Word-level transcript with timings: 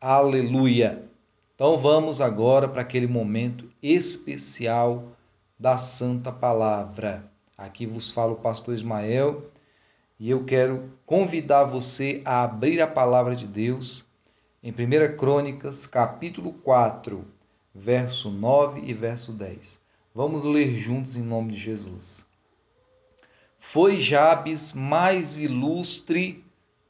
Aleluia! 0.00 1.10
Então 1.56 1.76
vamos 1.76 2.20
agora 2.20 2.68
para 2.68 2.82
aquele 2.82 3.08
momento 3.08 3.68
especial 3.82 5.08
da 5.58 5.76
Santa 5.76 6.30
Palavra. 6.30 7.28
Aqui 7.56 7.84
vos 7.84 8.08
fala 8.08 8.32
o 8.32 8.36
pastor 8.36 8.76
Ismael 8.76 9.50
e 10.16 10.30
eu 10.30 10.44
quero 10.44 10.92
convidar 11.04 11.64
você 11.64 12.22
a 12.24 12.44
abrir 12.44 12.80
a 12.80 12.86
palavra 12.86 13.34
de 13.34 13.44
Deus 13.44 14.06
em 14.62 14.70
1 14.70 15.16
Crônicas, 15.16 15.84
capítulo 15.84 16.52
4, 16.52 17.24
verso 17.74 18.30
9 18.30 18.82
e 18.84 18.94
verso 18.94 19.32
10. 19.32 19.80
Vamos 20.14 20.44
ler 20.44 20.76
juntos 20.76 21.16
em 21.16 21.22
nome 21.22 21.50
de 21.50 21.58
Jesus. 21.58 22.24
Foi 23.58 24.00
Jabes 24.00 24.72
mais 24.72 25.36
ilustre 25.36 26.44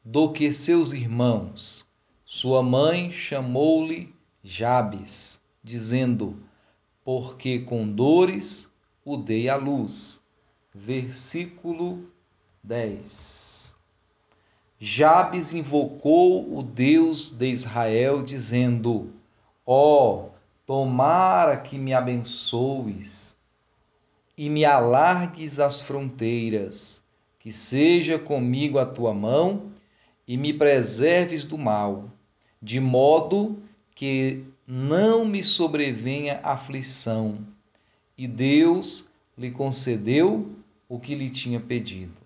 do 0.05 0.31
que 0.31 0.53
seus 0.53 0.93
irmãos. 0.93 1.88
Sua 2.31 2.63
mãe 2.63 3.11
chamou-lhe 3.11 4.15
Jabes, 4.45 5.41
dizendo: 5.65 6.37
Porque 7.03 7.61
com 7.61 7.91
dores 7.91 8.71
o 9.03 9.17
dei 9.17 9.49
à 9.49 9.57
luz. 9.57 10.23
Versículo 10.75 12.07
10. 12.63 13.75
Jabes 14.79 15.55
invocou 15.55 16.55
o 16.55 16.63
Deus 16.63 17.33
de 17.33 17.47
Israel, 17.47 18.23
dizendo: 18.23 19.11
Ó, 19.65 20.27
oh, 20.27 20.31
tomara 20.67 21.57
que 21.57 21.79
me 21.79 21.95
abençoes 21.95 23.39
e 24.37 24.51
me 24.51 24.67
alargues 24.67 25.59
as 25.59 25.81
fronteiras, 25.81 27.03
que 27.39 27.51
seja 27.51 28.19
comigo 28.19 28.79
a 28.79 28.85
tua 28.85 29.15
mão 29.15 29.73
e 30.27 30.37
me 30.37 30.53
preserves 30.53 31.43
do 31.43 31.57
mal, 31.57 32.13
de 32.61 32.81
modo 32.81 33.63
que 33.95 34.45
não 34.67 35.25
me 35.25 35.43
sobrevenha 35.43 36.41
aflição. 36.43 37.39
E 38.17 38.27
Deus 38.27 39.09
lhe 39.37 39.51
concedeu 39.51 40.51
o 40.89 40.99
que 40.99 41.15
lhe 41.15 41.31
tinha 41.31 41.61
pedido. 41.61 42.21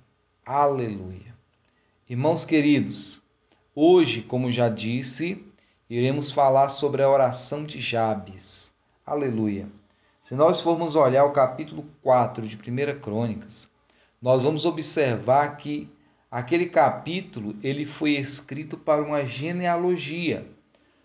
Aleluia. 0.44 1.34
Irmãos 2.08 2.44
queridos, 2.44 3.22
hoje, 3.74 4.22
como 4.22 4.50
já 4.50 4.68
disse, 4.68 5.44
iremos 5.88 6.30
falar 6.30 6.68
sobre 6.68 7.02
a 7.02 7.08
oração 7.08 7.64
de 7.64 7.80
Jabes. 7.80 8.74
Aleluia. 9.04 9.68
Se 10.20 10.34
nós 10.34 10.60
formos 10.60 10.94
olhar 10.94 11.24
o 11.24 11.32
capítulo 11.32 11.84
4 12.02 12.46
de 12.46 12.56
1 12.56 13.00
Crônicas, 13.00 13.68
nós 14.20 14.42
vamos 14.42 14.64
observar 14.64 15.56
que 15.56 15.90
aquele 16.32 16.66
capítulo 16.66 17.54
ele 17.62 17.84
foi 17.84 18.12
escrito 18.12 18.78
para 18.78 19.02
uma 19.02 19.26
genealogia. 19.26 20.48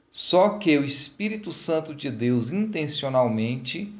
Só 0.09 0.57
que 0.57 0.77
o 0.77 0.85
Espírito 0.85 1.51
Santo 1.51 1.93
de 1.93 2.09
Deus 2.09 2.49
intencionalmente 2.49 3.93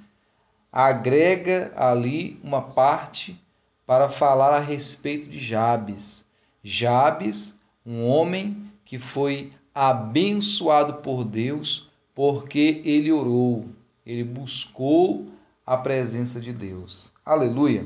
agrega 0.72 1.73
ali 1.75 2.39
uma 2.42 2.61
parte 2.61 3.39
para 3.86 4.09
falar 4.09 4.53
a 4.53 4.59
respeito 4.59 5.28
de 5.28 5.39
Jabes. 5.39 6.25
Jabes, 6.64 7.59
um 7.86 8.08
homem 8.08 8.72
que 8.86 8.97
foi 8.97 9.52
abençoado 9.75 10.95
por 10.95 11.25
Deus 11.25 11.89
porque 12.16 12.81
ele 12.86 13.12
orou 13.12 13.66
ele 14.08 14.23
buscou 14.23 15.28
a 15.66 15.75
presença 15.75 16.39
de 16.39 16.53
Deus. 16.53 17.12
Aleluia! 17.25 17.86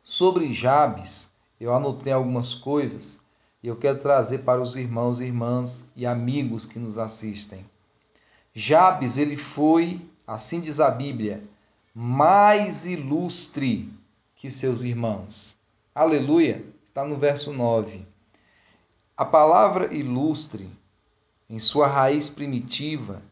Sobre 0.00 0.52
Jabes, 0.52 1.33
eu 1.60 1.74
anotei 1.74 2.12
algumas 2.12 2.54
coisas 2.54 3.22
e 3.62 3.68
eu 3.68 3.76
quero 3.76 4.00
trazer 4.00 4.38
para 4.38 4.60
os 4.60 4.76
irmãos, 4.76 5.20
irmãs 5.20 5.90
e 5.96 6.06
amigos 6.06 6.66
que 6.66 6.78
nos 6.78 6.98
assistem. 6.98 7.64
Jabes, 8.52 9.16
ele 9.16 9.36
foi, 9.36 10.00
assim 10.26 10.60
diz 10.60 10.80
a 10.80 10.90
Bíblia, 10.90 11.42
mais 11.94 12.86
ilustre 12.86 13.92
que 14.36 14.50
seus 14.50 14.82
irmãos. 14.82 15.56
Aleluia! 15.94 16.64
Está 16.84 17.04
no 17.04 17.16
verso 17.16 17.52
9. 17.52 18.06
A 19.16 19.24
palavra 19.24 19.94
ilustre, 19.94 20.70
em 21.48 21.58
sua 21.58 21.86
raiz 21.86 22.28
primitiva, 22.28 23.22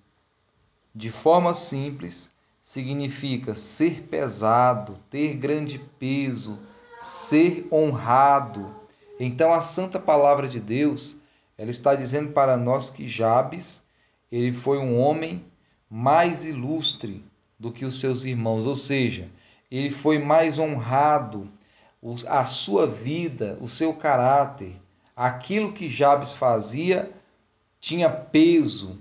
de 0.94 1.10
forma 1.10 1.54
simples, 1.54 2.32
significa 2.62 3.54
ser 3.54 4.02
pesado, 4.04 4.98
ter 5.10 5.34
grande 5.34 5.78
peso, 5.98 6.58
ser 7.02 7.66
honrado. 7.70 8.74
Então 9.20 9.52
a 9.52 9.60
santa 9.60 9.98
palavra 9.98 10.48
de 10.48 10.58
Deus, 10.58 11.20
ela 11.58 11.70
está 11.70 11.94
dizendo 11.94 12.32
para 12.32 12.56
nós 12.56 12.88
que 12.88 13.06
Jabes, 13.06 13.84
ele 14.30 14.52
foi 14.52 14.78
um 14.78 14.98
homem 14.98 15.44
mais 15.90 16.44
ilustre 16.44 17.24
do 17.58 17.70
que 17.70 17.84
os 17.84 18.00
seus 18.00 18.24
irmãos, 18.24 18.66
ou 18.66 18.74
seja, 18.74 19.28
ele 19.70 19.90
foi 19.90 20.18
mais 20.18 20.58
honrado, 20.58 21.48
a 22.26 22.46
sua 22.46 22.86
vida, 22.86 23.58
o 23.60 23.68
seu 23.68 23.94
caráter, 23.94 24.80
aquilo 25.14 25.72
que 25.72 25.88
Jabes 25.88 26.32
fazia 26.32 27.10
tinha 27.78 28.08
peso, 28.08 28.98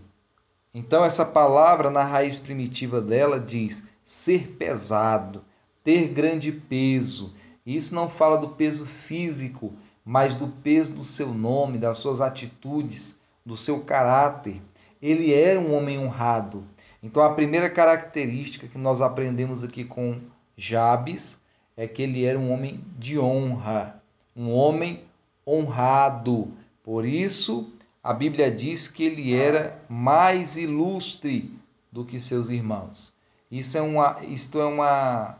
então, 0.73 1.03
essa 1.03 1.25
palavra, 1.25 1.89
na 1.89 2.03
raiz 2.03 2.39
primitiva 2.39 3.01
dela, 3.01 3.39
diz 3.39 3.85
ser 4.05 4.55
pesado, 4.57 5.43
ter 5.83 6.07
grande 6.07 6.51
peso. 6.51 7.33
Isso 7.65 7.93
não 7.93 8.09
fala 8.09 8.37
do 8.37 8.49
peso 8.49 8.85
físico, 8.85 9.73
mas 10.03 10.33
do 10.33 10.47
peso 10.47 10.93
do 10.93 11.03
seu 11.03 11.33
nome, 11.33 11.77
das 11.77 11.97
suas 11.97 12.19
atitudes, 12.19 13.19
do 13.45 13.55
seu 13.55 13.81
caráter. 13.81 14.61
Ele 15.01 15.33
era 15.33 15.59
um 15.59 15.75
homem 15.75 15.99
honrado. 15.99 16.63
Então, 17.03 17.23
a 17.23 17.33
primeira 17.33 17.69
característica 17.69 18.67
que 18.67 18.77
nós 18.77 19.01
aprendemos 19.01 19.63
aqui 19.63 19.83
com 19.83 20.19
Jabes 20.55 21.41
é 21.75 21.87
que 21.87 22.03
ele 22.03 22.25
era 22.25 22.37
um 22.37 22.51
homem 22.51 22.83
de 22.97 23.17
honra, 23.17 24.01
um 24.35 24.51
homem 24.51 25.03
honrado. 25.47 26.51
Por 26.83 27.05
isso, 27.05 27.71
a 28.03 28.13
Bíblia 28.13 28.51
diz 28.51 28.87
que 28.87 29.03
ele 29.03 29.35
era 29.35 29.79
mais 29.89 30.57
ilustre 30.57 31.51
do 31.91 32.05
que 32.05 32.19
seus 32.19 32.49
irmãos. 32.49 33.13
Isso 33.49 33.77
é 33.77 33.81
uma, 33.81 34.17
isto 34.23 34.59
é 34.59 34.65
uma, 34.65 35.37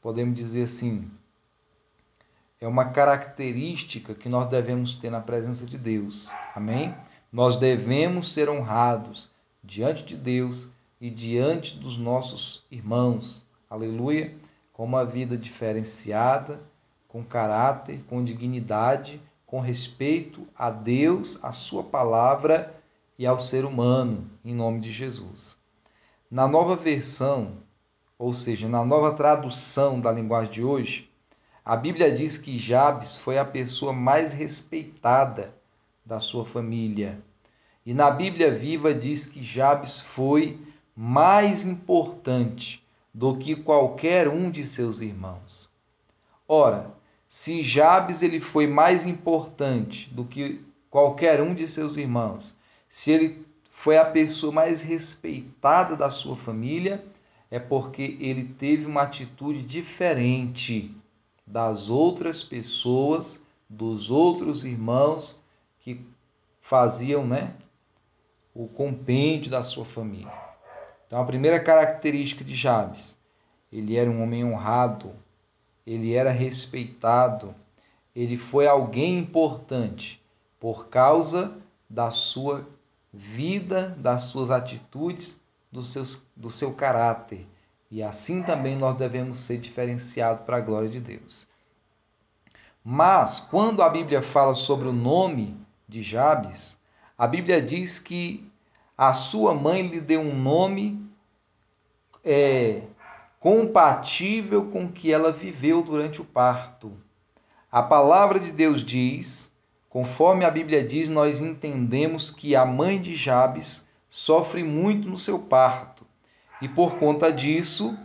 podemos 0.00 0.34
dizer 0.34 0.64
assim, 0.64 1.10
é 2.60 2.66
uma 2.66 2.86
característica 2.86 4.14
que 4.14 4.28
nós 4.28 4.48
devemos 4.48 4.94
ter 4.94 5.10
na 5.10 5.20
presença 5.20 5.66
de 5.66 5.78
Deus. 5.78 6.30
Amém? 6.54 6.94
Nós 7.32 7.56
devemos 7.56 8.32
ser 8.32 8.48
honrados 8.48 9.30
diante 9.62 10.04
de 10.04 10.16
Deus 10.16 10.72
e 11.00 11.10
diante 11.10 11.76
dos 11.76 11.96
nossos 11.96 12.64
irmãos. 12.70 13.46
Aleluia! 13.68 14.34
Com 14.72 14.84
uma 14.84 15.04
vida 15.04 15.36
diferenciada, 15.36 16.60
com 17.08 17.24
caráter, 17.24 18.02
com 18.08 18.24
dignidade 18.24 19.20
com 19.50 19.58
respeito 19.58 20.46
a 20.56 20.70
Deus, 20.70 21.36
a 21.42 21.50
Sua 21.50 21.82
palavra 21.82 22.72
e 23.18 23.26
ao 23.26 23.40
ser 23.40 23.64
humano, 23.64 24.30
em 24.44 24.54
nome 24.54 24.78
de 24.78 24.92
Jesus. 24.92 25.58
Na 26.30 26.46
nova 26.46 26.76
versão, 26.76 27.54
ou 28.20 28.34
seja, 28.34 28.68
na 28.68 28.84
nova 28.84 29.14
tradução 29.14 29.98
da 29.98 30.12
linguagem 30.12 30.52
de 30.52 30.62
hoje, 30.62 31.10
a 31.64 31.74
Bíblia 31.74 32.12
diz 32.12 32.36
que 32.36 32.58
Jabes 32.58 33.16
foi 33.16 33.38
a 33.38 33.46
pessoa 33.46 33.94
mais 33.94 34.34
respeitada 34.34 35.54
da 36.04 36.20
sua 36.20 36.44
família. 36.44 37.18
E 37.84 37.94
na 37.94 38.10
Bíblia 38.10 38.52
Viva 38.52 38.92
diz 38.92 39.24
que 39.24 39.42
Jabes 39.42 40.02
foi 40.02 40.60
mais 40.94 41.64
importante 41.64 42.84
do 43.12 43.38
que 43.38 43.56
qualquer 43.56 44.28
um 44.28 44.50
de 44.50 44.66
seus 44.66 45.00
irmãos. 45.00 45.70
Ora, 46.46 46.90
se 47.26 47.62
Jabes 47.62 48.20
ele 48.20 48.38
foi 48.38 48.66
mais 48.66 49.06
importante 49.06 50.10
do 50.12 50.26
que 50.26 50.62
qualquer 50.90 51.40
um 51.40 51.54
de 51.54 51.66
seus 51.66 51.96
irmãos, 51.96 52.54
se 52.86 53.12
ele 53.12 53.46
foi 53.70 53.96
a 53.96 54.04
pessoa 54.04 54.52
mais 54.52 54.82
respeitada 54.82 55.96
da 55.96 56.10
sua 56.10 56.36
família, 56.36 57.02
é 57.50 57.58
porque 57.58 58.16
ele 58.20 58.44
teve 58.44 58.86
uma 58.86 59.02
atitude 59.02 59.62
diferente 59.62 60.94
das 61.46 61.90
outras 61.90 62.42
pessoas, 62.42 63.42
dos 63.68 64.10
outros 64.10 64.64
irmãos 64.64 65.42
que 65.80 66.00
faziam, 66.60 67.26
né, 67.26 67.54
o 68.54 68.68
compêndio 68.68 69.50
da 69.50 69.62
sua 69.62 69.84
família. 69.84 70.32
Então 71.06 71.20
a 71.20 71.24
primeira 71.24 71.58
característica 71.58 72.44
de 72.44 72.54
Jabes, 72.54 73.18
ele 73.72 73.96
era 73.96 74.08
um 74.08 74.22
homem 74.22 74.44
honrado, 74.44 75.12
ele 75.84 76.14
era 76.14 76.30
respeitado, 76.30 77.54
ele 78.14 78.36
foi 78.36 78.66
alguém 78.66 79.18
importante 79.18 80.22
por 80.60 80.88
causa 80.88 81.56
da 81.88 82.10
sua 82.10 82.68
vida, 83.12 83.88
das 83.98 84.24
suas 84.24 84.50
atitudes, 84.50 85.40
do, 85.70 85.84
seus, 85.84 86.26
do 86.36 86.50
seu 86.50 86.74
caráter. 86.74 87.46
E 87.90 88.02
assim 88.02 88.42
também 88.42 88.76
nós 88.76 88.96
devemos 88.96 89.38
ser 89.38 89.58
diferenciados 89.58 90.44
para 90.44 90.56
a 90.56 90.60
glória 90.60 90.88
de 90.88 91.00
Deus. 91.00 91.46
Mas, 92.84 93.40
quando 93.40 93.82
a 93.82 93.88
Bíblia 93.88 94.22
fala 94.22 94.54
sobre 94.54 94.88
o 94.88 94.92
nome 94.92 95.56
de 95.86 96.02
Jabes, 96.02 96.78
a 97.18 97.26
Bíblia 97.26 97.60
diz 97.60 97.98
que 97.98 98.50
a 98.96 99.12
sua 99.12 99.54
mãe 99.54 99.86
lhe 99.86 100.00
deu 100.00 100.20
um 100.20 100.34
nome 100.34 101.04
é, 102.24 102.82
compatível 103.38 104.66
com 104.66 104.84
o 104.84 104.92
que 104.92 105.12
ela 105.12 105.32
viveu 105.32 105.82
durante 105.82 106.20
o 106.20 106.24
parto. 106.24 106.92
A 107.70 107.82
palavra 107.82 108.38
de 108.38 108.52
Deus 108.52 108.84
diz, 108.84 109.52
conforme 109.88 110.44
a 110.44 110.50
Bíblia 110.50 110.84
diz, 110.84 111.08
nós 111.08 111.40
entendemos 111.40 112.30
que 112.30 112.56
a 112.56 112.64
mãe 112.64 113.00
de 113.00 113.14
Jabes 113.14 113.86
sofre 114.10 114.64
muito 114.64 115.08
no 115.08 115.16
seu 115.16 115.38
parto. 115.38 116.04
E 116.60 116.68
por 116.68 116.96
conta 116.96 117.32
disso, 117.32 117.96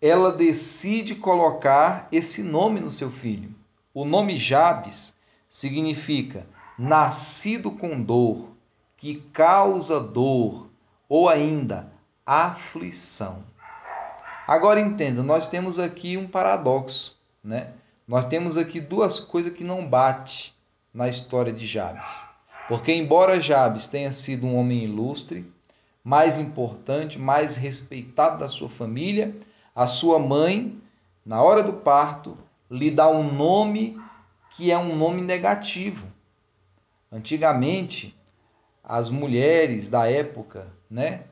ela 0.00 0.32
decide 0.32 1.14
colocar 1.14 2.08
esse 2.10 2.42
nome 2.42 2.80
no 2.80 2.90
seu 2.90 3.10
filho. 3.10 3.54
O 3.94 4.04
nome 4.04 4.36
Jabes 4.36 5.14
significa 5.48 6.46
nascido 6.78 7.70
com 7.70 8.02
dor, 8.02 8.48
que 8.96 9.16
causa 9.32 10.00
dor, 10.00 10.68
ou 11.08 11.28
ainda 11.28 11.92
aflição. 12.24 13.44
Agora 14.46 14.80
entenda, 14.80 15.22
nós 15.22 15.46
temos 15.46 15.78
aqui 15.78 16.16
um 16.16 16.26
paradoxo, 16.26 17.16
né? 17.42 17.72
Nós 18.06 18.26
temos 18.26 18.56
aqui 18.56 18.80
duas 18.80 19.18
coisas 19.18 19.52
que 19.52 19.64
não 19.64 19.86
bate 19.86 20.54
na 20.94 21.08
história 21.08 21.52
de 21.52 21.66
Jabes. 21.66 22.28
Porque 22.68 22.92
embora 22.92 23.40
Jabes 23.40 23.86
tenha 23.86 24.10
sido 24.10 24.46
um 24.46 24.56
homem 24.56 24.82
ilustre, 24.82 25.50
mais 26.02 26.38
importante, 26.38 27.18
mais 27.18 27.56
respeitado 27.56 28.38
da 28.38 28.48
sua 28.48 28.68
família, 28.68 29.34
a 29.74 29.86
sua 29.86 30.18
mãe, 30.18 30.80
na 31.24 31.42
hora 31.42 31.62
do 31.62 31.72
parto, 31.72 32.36
lhe 32.70 32.90
dá 32.90 33.08
um 33.08 33.32
nome 33.32 34.00
que 34.50 34.70
é 34.70 34.78
um 34.78 34.96
nome 34.96 35.20
negativo. 35.20 36.06
Antigamente, 37.10 38.16
as 38.82 39.10
mulheres 39.10 39.88
da 39.88 40.08
época, 40.10 40.72
né, 40.90 41.24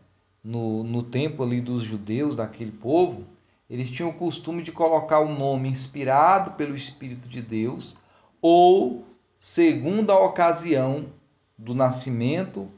no, 0.43 0.85
no 0.85 1.03
tempo 1.03 1.43
ali 1.43 1.61
dos 1.61 1.83
judeus, 1.83 2.37
daquele 2.37 2.73
povo, 2.73 3.25
eles 3.69 3.91
tinham 3.91 4.11
o 4.11 4.15
costume 4.15 4.63
de 4.63 4.71
colocar 4.71 5.21
o 5.21 5.35
nome 5.35 5.69
inspirado 5.69 6.53
pelo 6.53 6.77
Espírito 6.77 7.29
de 7.29 7.41
Deus 7.41 7.97
ou 8.43 9.05
segundo 9.39 10.11
a 10.11 10.19
ocasião 10.19 11.07
do 11.57 11.75
nascimento 11.75 12.71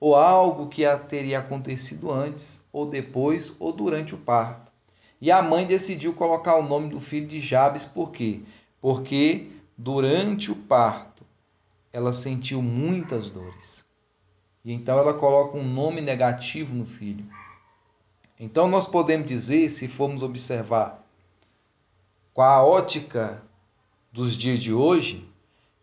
ou 0.00 0.16
algo 0.16 0.68
que 0.68 0.84
teria 1.08 1.38
acontecido 1.38 2.10
antes 2.10 2.62
ou 2.72 2.86
depois 2.86 3.56
ou 3.60 3.72
durante 3.72 4.14
o 4.14 4.18
parto. 4.18 4.72
E 5.20 5.30
a 5.30 5.40
mãe 5.40 5.64
decidiu 5.64 6.12
colocar 6.12 6.56
o 6.56 6.62
nome 6.62 6.88
do 6.88 6.98
filho 6.98 7.28
de 7.28 7.40
Jabes 7.40 7.84
por 7.84 8.10
quê? 8.10 8.40
Porque 8.80 9.52
durante 9.78 10.50
o 10.50 10.56
parto 10.56 11.24
ela 11.92 12.12
sentiu 12.12 12.60
muitas 12.60 13.30
dores. 13.30 13.84
E 14.64 14.72
então 14.72 14.98
ela 14.98 15.14
coloca 15.14 15.56
um 15.56 15.64
nome 15.64 16.00
negativo 16.00 16.74
no 16.74 16.86
filho. 16.86 17.24
Então 18.38 18.66
nós 18.66 18.86
podemos 18.86 19.28
dizer, 19.28 19.70
se 19.70 19.86
formos 19.86 20.22
observar 20.22 21.04
com 22.34 22.42
a 22.42 22.64
ótica 22.64 23.42
dos 24.10 24.36
dias 24.36 24.58
de 24.58 24.72
hoje, 24.72 25.28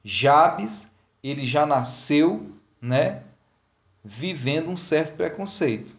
Jabes, 0.04 0.89
ele 1.24 1.46
já 1.46 1.66
nasceu, 1.66 2.52
né, 2.82 3.24
vivendo 4.04 4.70
um 4.70 4.78
certo 4.78 5.16
preconceito 5.16 5.96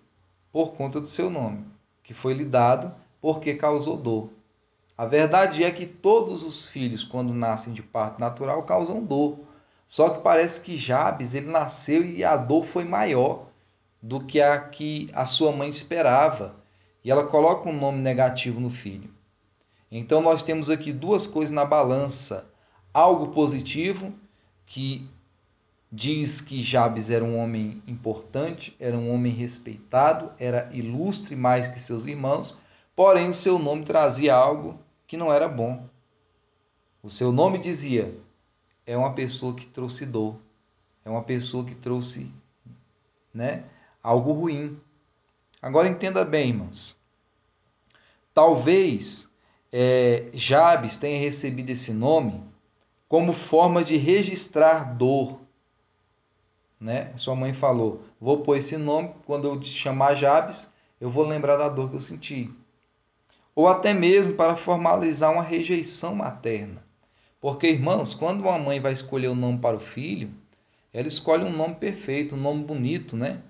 por 0.53 0.73
conta 0.73 1.01
do 1.01 1.07
seu 1.07 1.31
nome, 1.31 1.65
que 2.03 2.15
foi 2.15 2.35
lhe 2.35 2.45
dado 2.45 2.95
porque 3.21 3.55
causou 3.55 3.97
dor. 3.97 4.31
A 4.97 5.07
verdade 5.07 5.65
é 5.65 5.71
que 5.71 5.87
todos 5.87 6.43
os 6.43 6.65
filhos, 6.67 7.05
quando 7.05 7.33
nascem 7.33 7.73
de 7.73 7.83
parto 7.83 8.21
natural, 8.21 8.63
causam 8.65 9.03
dor. 9.03 9.39
Só 9.87 10.11
que 10.11 10.21
parece 10.21 10.61
que 10.61 10.77
Jabes 10.77 11.35
ele 11.35 11.51
nasceu 11.51 12.05
e 12.05 12.23
a 12.23 12.37
dor 12.37 12.65
foi 12.65 12.85
maior 12.85 13.47
do 14.03 14.21
que 14.21 14.41
a 14.41 14.59
que 14.59 15.11
a 15.15 15.25
sua 15.25 15.53
mãe 15.53 15.69
esperava. 15.69 16.55
E 17.03 17.11
ela 17.11 17.25
coloca 17.25 17.69
um 17.69 17.73
nome 17.73 18.01
negativo 18.01 18.61
no 18.61 18.69
filho. 18.71 19.11
Então 19.91 20.21
nós 20.21 20.43
temos 20.43 20.69
aqui 20.69 20.93
duas 20.93 21.27
coisas 21.27 21.51
na 21.51 21.65
balança: 21.65 22.51
algo 22.93 23.29
positivo, 23.29 24.13
que 24.71 25.05
diz 25.91 26.41
que 26.41 26.63
Jabes 26.63 27.11
era 27.11 27.25
um 27.25 27.37
homem 27.37 27.83
importante, 27.89 28.77
era 28.79 28.97
um 28.97 29.13
homem 29.13 29.33
respeitado, 29.33 30.31
era 30.39 30.69
ilustre 30.73 31.35
mais 31.35 31.67
que 31.67 31.81
seus 31.81 32.07
irmãos, 32.07 32.57
porém 32.95 33.29
o 33.29 33.35
seu 33.35 33.59
nome 33.59 33.85
trazia 33.85 34.33
algo 34.33 34.79
que 35.09 35.17
não 35.17 35.33
era 35.33 35.49
bom. 35.49 35.89
O 37.03 37.11
seu 37.11 37.33
nome 37.33 37.59
dizia: 37.59 38.17
é 38.87 38.97
uma 38.97 39.13
pessoa 39.13 39.57
que 39.57 39.67
trouxe 39.67 40.07
dor, 40.07 40.37
é 41.05 41.11
uma 41.11 41.25
pessoa 41.25 41.65
que 41.65 41.75
trouxe 41.75 42.33
né, 43.35 43.65
algo 44.01 44.31
ruim. 44.33 44.79
Agora 45.61 45.89
entenda 45.89 46.25
bem, 46.25 46.51
irmãos. 46.51 46.97
Talvez 48.33 49.29
é, 49.73 50.31
Jabes 50.33 50.97
tenha 50.97 51.19
recebido 51.19 51.71
esse 51.71 51.93
nome 51.93 52.50
como 53.11 53.33
forma 53.33 53.83
de 53.83 53.97
registrar 53.97 54.95
dor. 54.95 55.41
Né? 56.79 57.11
Sua 57.17 57.35
mãe 57.35 57.53
falou: 57.53 58.05
Vou 58.21 58.39
pôr 58.39 58.57
esse 58.57 58.77
nome, 58.77 59.12
quando 59.27 59.49
eu 59.49 59.59
te 59.59 59.69
chamar 59.69 60.15
Jabes, 60.15 60.73
eu 61.01 61.11
vou 61.11 61.27
lembrar 61.27 61.57
da 61.57 61.69
dor 61.69 61.91
que 61.91 61.97
eu 61.97 62.01
senti. 62.01 62.49
Ou 63.53 63.67
até 63.67 63.93
mesmo 63.93 64.37
para 64.37 64.55
formalizar 64.55 65.33
uma 65.33 65.43
rejeição 65.43 66.15
materna. 66.15 66.85
Porque, 67.41 67.67
irmãos, 67.67 68.15
quando 68.15 68.43
uma 68.43 68.57
mãe 68.61 68.79
vai 68.79 68.93
escolher 68.93 69.27
o 69.27 69.33
um 69.33 69.35
nome 69.35 69.59
para 69.59 69.77
o 69.77 69.81
filho, 69.81 70.31
ela 70.93 71.09
escolhe 71.09 71.45
um 71.45 71.51
nome 71.51 71.75
perfeito, 71.75 72.37
um 72.37 72.39
nome 72.39 72.62
bonito, 72.62 73.17
né? 73.17 73.43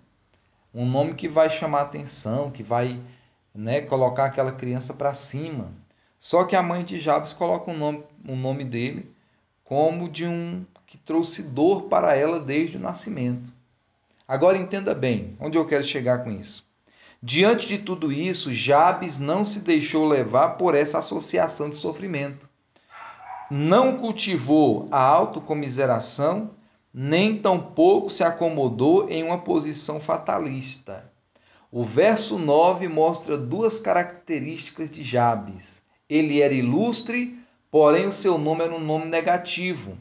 Um 0.72 0.86
nome 0.86 1.12
que 1.12 1.28
vai 1.28 1.50
chamar 1.50 1.82
atenção, 1.82 2.50
que 2.50 2.62
vai 2.62 2.98
né, 3.54 3.82
colocar 3.82 4.24
aquela 4.24 4.52
criança 4.52 4.94
para 4.94 5.12
cima. 5.12 5.74
Só 6.18 6.44
que 6.44 6.56
a 6.56 6.62
mãe 6.62 6.82
de 6.82 6.98
Jabes 6.98 7.34
coloca 7.34 7.70
o 7.70 7.76
nome, 7.76 8.02
o 8.26 8.34
nome 8.34 8.64
dele 8.64 9.19
como 9.70 10.10
de 10.10 10.26
um 10.26 10.66
que 10.86 10.98
trouxe 10.98 11.42
dor 11.42 11.84
para 11.84 12.14
ela 12.14 12.38
desde 12.38 12.76
o 12.76 12.80
nascimento. 12.80 13.54
Agora 14.28 14.58
entenda 14.58 14.94
bem 14.94 15.34
onde 15.40 15.56
eu 15.56 15.64
quero 15.64 15.84
chegar 15.84 16.24
com 16.24 16.30
isso. 16.30 16.68
Diante 17.22 17.66
de 17.66 17.78
tudo 17.78 18.12
isso, 18.12 18.52
Jabes 18.52 19.18
não 19.18 19.46
se 19.46 19.60
deixou 19.60 20.06
levar 20.06 20.58
por 20.58 20.74
essa 20.74 20.98
associação 20.98 21.70
de 21.70 21.76
sofrimento 21.76 22.50
não 23.50 23.98
cultivou 23.98 24.86
a 24.92 25.00
autocomiseração, 25.02 26.52
nem 26.94 27.36
tampouco 27.36 28.08
se 28.08 28.22
acomodou 28.22 29.08
em 29.10 29.24
uma 29.24 29.38
posição 29.38 29.98
fatalista. 29.98 31.10
O 31.72 31.82
verso 31.82 32.38
9 32.38 32.86
mostra 32.86 33.36
duas 33.36 33.80
características 33.80 34.88
de 34.88 35.02
Jabes. 35.02 35.84
Ele 36.08 36.40
era 36.40 36.54
ilustre, 36.54 37.39
porém 37.70 38.06
o 38.06 38.12
seu 38.12 38.36
nome 38.36 38.64
era 38.64 38.74
um 38.74 38.80
nome 38.80 39.06
negativo. 39.06 39.96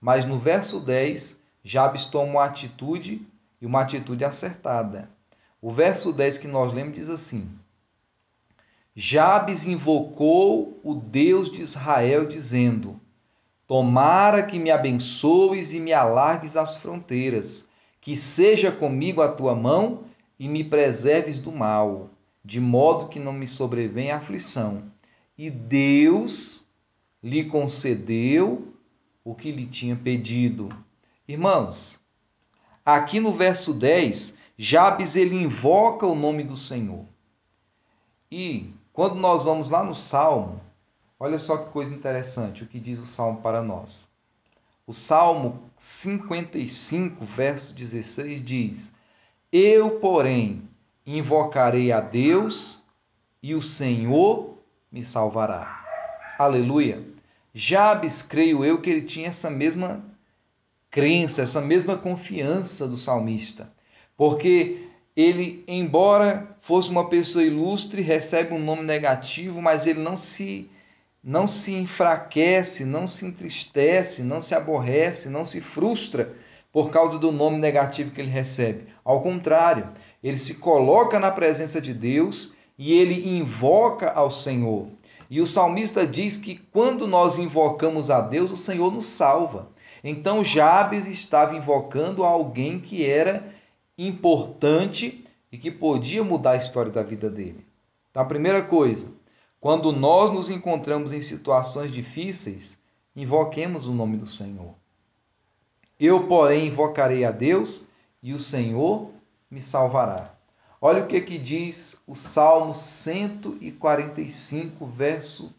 Mas 0.00 0.24
no 0.24 0.38
verso 0.38 0.80
10, 0.80 1.40
Jabes 1.62 2.06
toma 2.06 2.32
uma 2.32 2.44
atitude 2.44 3.26
e 3.60 3.66
uma 3.66 3.80
atitude 3.80 4.24
acertada. 4.24 5.08
O 5.62 5.70
verso 5.70 6.12
10 6.12 6.38
que 6.38 6.48
nós 6.48 6.72
lemos 6.72 6.94
diz 6.94 7.08
assim: 7.08 7.48
Jabes 8.94 9.66
invocou 9.66 10.78
o 10.84 10.94
Deus 10.94 11.50
de 11.50 11.62
Israel, 11.62 12.26
dizendo: 12.26 13.00
Tomara 13.66 14.42
que 14.42 14.58
me 14.58 14.70
abençoes 14.70 15.72
e 15.72 15.80
me 15.80 15.92
alargues 15.92 16.56
as 16.56 16.76
fronteiras, 16.76 17.66
que 18.00 18.14
seja 18.14 18.70
comigo 18.70 19.22
a 19.22 19.28
tua 19.28 19.54
mão 19.54 20.04
e 20.38 20.46
me 20.48 20.62
preserves 20.62 21.40
do 21.40 21.50
mal, 21.50 22.10
de 22.44 22.60
modo 22.60 23.08
que 23.08 23.18
não 23.18 23.32
me 23.32 23.46
sobrevenha 23.46 24.16
aflição. 24.16 24.82
E 25.38 25.48
Deus 25.48 26.63
lhe 27.24 27.44
concedeu 27.44 28.74
o 29.24 29.34
que 29.34 29.50
lhe 29.50 29.64
tinha 29.64 29.96
pedido. 29.96 30.68
Irmãos, 31.26 31.98
aqui 32.84 33.18
no 33.18 33.32
verso 33.32 33.72
10, 33.72 34.36
Jabes 34.58 35.16
ele 35.16 35.34
invoca 35.34 36.06
o 36.06 36.14
nome 36.14 36.42
do 36.42 36.54
Senhor. 36.54 37.06
E 38.30 38.70
quando 38.92 39.14
nós 39.14 39.42
vamos 39.42 39.70
lá 39.70 39.82
no 39.82 39.94
Salmo, 39.94 40.60
olha 41.18 41.38
só 41.38 41.56
que 41.56 41.72
coisa 41.72 41.94
interessante 41.94 42.62
o 42.62 42.66
que 42.66 42.78
diz 42.78 42.98
o 42.98 43.06
Salmo 43.06 43.40
para 43.40 43.62
nós. 43.62 44.06
O 44.86 44.92
Salmo 44.92 45.70
55, 45.78 47.24
verso 47.24 47.72
16 47.72 48.44
diz: 48.44 48.92
Eu, 49.50 49.98
porém, 49.98 50.68
invocarei 51.06 51.90
a 51.90 52.00
Deus 52.00 52.82
e 53.42 53.54
o 53.54 53.62
Senhor 53.62 54.58
me 54.92 55.02
salvará. 55.02 55.82
Aleluia. 56.38 57.13
Jabes, 57.54 58.20
creio 58.20 58.64
eu 58.64 58.80
que 58.80 58.90
ele 58.90 59.02
tinha 59.02 59.28
essa 59.28 59.48
mesma 59.48 60.04
crença, 60.90 61.42
essa 61.42 61.60
mesma 61.60 61.96
confiança 61.96 62.88
do 62.88 62.96
salmista, 62.96 63.72
porque 64.16 64.88
ele, 65.16 65.62
embora 65.68 66.56
fosse 66.60 66.90
uma 66.90 67.08
pessoa 67.08 67.44
ilustre, 67.44 68.02
recebe 68.02 68.52
um 68.52 68.58
nome 68.58 68.82
negativo, 68.82 69.62
mas 69.62 69.86
ele 69.86 70.00
não 70.00 70.16
se 70.16 70.68
não 71.22 71.46
se 71.46 71.72
enfraquece, 71.72 72.84
não 72.84 73.08
se 73.08 73.24
entristece, 73.24 74.22
não 74.22 74.42
se 74.42 74.54
aborrece, 74.54 75.30
não 75.30 75.44
se 75.44 75.58
frustra 75.58 76.34
por 76.70 76.90
causa 76.90 77.18
do 77.18 77.32
nome 77.32 77.58
negativo 77.58 78.10
que 78.10 78.20
ele 78.20 78.30
recebe. 78.30 78.84
Ao 79.02 79.22
contrário, 79.22 79.88
ele 80.22 80.36
se 80.36 80.56
coloca 80.56 81.18
na 81.18 81.30
presença 81.30 81.80
de 81.80 81.94
Deus 81.94 82.52
e 82.76 82.92
ele 82.92 83.38
invoca 83.38 84.10
ao 84.10 84.30
Senhor. 84.30 84.88
E 85.30 85.40
o 85.40 85.46
salmista 85.46 86.06
diz 86.06 86.36
que 86.36 86.56
quando 86.56 87.06
nós 87.06 87.38
invocamos 87.38 88.10
a 88.10 88.20
Deus, 88.20 88.50
o 88.50 88.56
Senhor 88.56 88.92
nos 88.92 89.06
salva. 89.06 89.68
Então 90.02 90.44
Jabes 90.44 91.06
estava 91.06 91.56
invocando 91.56 92.24
alguém 92.24 92.78
que 92.78 93.04
era 93.04 93.54
importante 93.96 95.24
e 95.50 95.56
que 95.56 95.70
podia 95.70 96.22
mudar 96.22 96.52
a 96.52 96.56
história 96.56 96.90
da 96.90 97.02
vida 97.02 97.30
dele. 97.30 97.64
Então, 98.10 98.22
a 98.22 98.26
primeira 98.26 98.62
coisa, 98.62 99.12
quando 99.60 99.92
nós 99.92 100.30
nos 100.30 100.50
encontramos 100.50 101.12
em 101.12 101.22
situações 101.22 101.90
difíceis, 101.90 102.78
invoquemos 103.16 103.86
o 103.86 103.92
nome 103.92 104.16
do 104.16 104.26
Senhor. 104.26 104.74
Eu, 105.98 106.26
porém, 106.26 106.66
invocarei 106.66 107.24
a 107.24 107.30
Deus 107.30 107.86
e 108.22 108.32
o 108.32 108.38
Senhor 108.38 109.10
me 109.50 109.60
salvará. 109.60 110.34
Olha 110.86 111.02
o 111.02 111.06
que, 111.06 111.18
que 111.22 111.38
diz 111.38 111.98
o 112.06 112.14
Salmo 112.14 112.74
145, 112.74 114.84
verso 114.84 115.50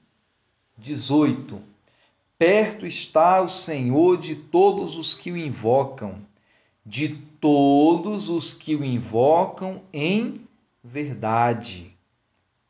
18. 0.77 1.60
Perto 2.38 2.86
está 2.86 3.41
o 3.41 3.50
Senhor 3.50 4.17
de 4.17 4.36
todos 4.36 4.96
os 4.96 5.15
que 5.15 5.32
o 5.32 5.38
invocam, 5.38 6.20
de 6.86 7.10
todos 7.41 8.29
os 8.29 8.53
que 8.53 8.75
o 8.75 8.86
invocam 8.86 9.82
em 9.91 10.36
verdade. 10.84 11.91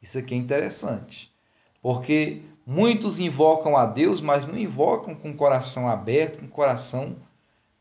Isso 0.02 0.18
aqui 0.18 0.34
é 0.34 0.38
interessante, 0.38 1.30
porque 1.82 2.42
muitos 2.66 3.20
invocam 3.20 3.76
a 3.76 3.86
Deus, 3.86 4.22
mas 4.22 4.46
não 4.46 4.58
invocam 4.58 5.14
com 5.14 5.32
o 5.32 5.36
coração 5.36 5.90
aberto, 5.90 6.40
com 6.40 6.46
o 6.46 6.50
coração 6.50 7.18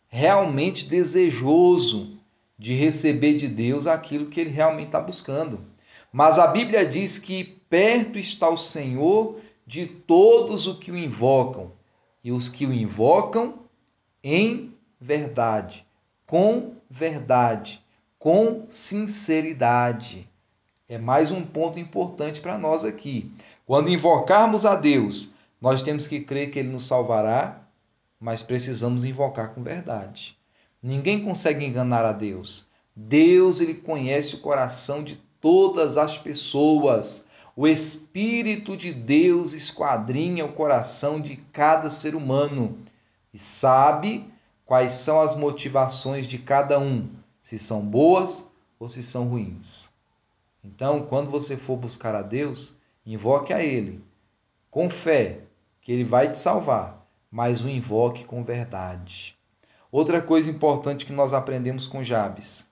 realmente 0.09 0.89
desejoso 0.89 2.19
de 2.59 2.75
receber 2.75 3.35
de 3.35 3.49
Deus 3.49 3.87
aquilo 3.87 4.27
que 4.27 4.41
ele 4.41 4.51
realmente 4.51 4.87
está 4.87 5.01
buscando. 5.01 5.65
Mas 6.13 6.39
a 6.39 6.47
Bíblia 6.47 6.87
diz 6.87 7.19
que 7.19 7.45
perto 7.69 8.19
está 8.19 8.49
o 8.49 8.57
Senhor 8.57 9.41
de 9.67 9.87
todos 9.87 10.67
os 10.67 10.79
que 10.79 10.93
o 10.93 10.97
invocam, 10.97 11.73
e 12.23 12.31
os 12.31 12.49
que 12.49 12.67
o 12.67 12.73
invocam 12.73 13.59
em 14.23 14.73
verdade, 15.01 15.87
com 16.27 16.77
verdade, 16.89 17.83
com 18.19 18.65
sinceridade. 18.69 20.29
É 20.89 20.99
mais 20.99 21.31
um 21.31 21.43
ponto 21.45 21.79
importante 21.79 22.41
para 22.41 22.57
nós 22.57 22.85
aqui. 22.85 23.31
Quando 23.67 23.91
invocarmos 23.91 24.65
a 24.65 24.75
Deus, 24.75 25.31
nós 25.61 25.83
temos 25.83 26.07
que 26.07 26.21
crer 26.21 26.51
que 26.51 26.59
Ele 26.59 26.69
nos 26.69 26.87
salvará, 26.87 27.61
mas 28.21 28.43
precisamos 28.43 29.05
invocar 29.05 29.55
com 29.55 29.63
verdade. 29.63 30.37
Ninguém 30.87 31.25
consegue 31.25 31.65
enganar 31.65 32.05
a 32.05 32.13
Deus. 32.13 32.69
Deus 32.95 33.59
ele 33.59 33.73
conhece 33.73 34.35
o 34.35 34.41
coração 34.41 35.03
de 35.03 35.17
todas 35.41 35.97
as 35.97 36.19
pessoas. 36.19 37.25
O 37.57 37.67
Espírito 37.67 38.77
de 38.77 38.93
Deus 38.93 39.55
esquadrinha 39.55 40.45
o 40.45 40.53
coração 40.53 41.19
de 41.19 41.37
cada 41.37 41.89
ser 41.89 42.15
humano 42.15 42.81
e 43.33 43.39
sabe 43.39 44.31
quais 44.67 44.93
são 44.93 45.23
as 45.23 45.35
motivações 45.35 46.27
de 46.27 46.37
cada 46.37 46.79
um, 46.79 47.09
se 47.41 47.59
são 47.59 47.81
boas 47.81 48.47
ou 48.79 48.87
se 48.87 49.03
são 49.03 49.27
ruins. 49.27 49.89
Então, 50.63 51.07
quando 51.07 51.31
você 51.31 51.57
for 51.57 51.79
buscar 51.79 52.15
a 52.15 52.21
Deus, 52.21 52.77
invoque 53.07 53.55
a 53.55 53.63
Ele 53.63 54.05
com 54.71 54.91
fé, 54.91 55.45
que 55.81 55.91
Ele 55.91 56.05
vai 56.05 56.29
te 56.29 56.37
salvar, 56.37 57.09
mas 57.31 57.63
o 57.63 57.71
invoque 57.71 58.27
com 58.27 58.45
verdade. 58.45 59.35
Outra 59.95 60.21
coisa 60.21 60.51
importante 60.51 61.07
que 61.07 61.13
nós 61.13 61.33
aprendemos 61.33 61.87
com 61.87 62.03
Jabes. 62.03 62.69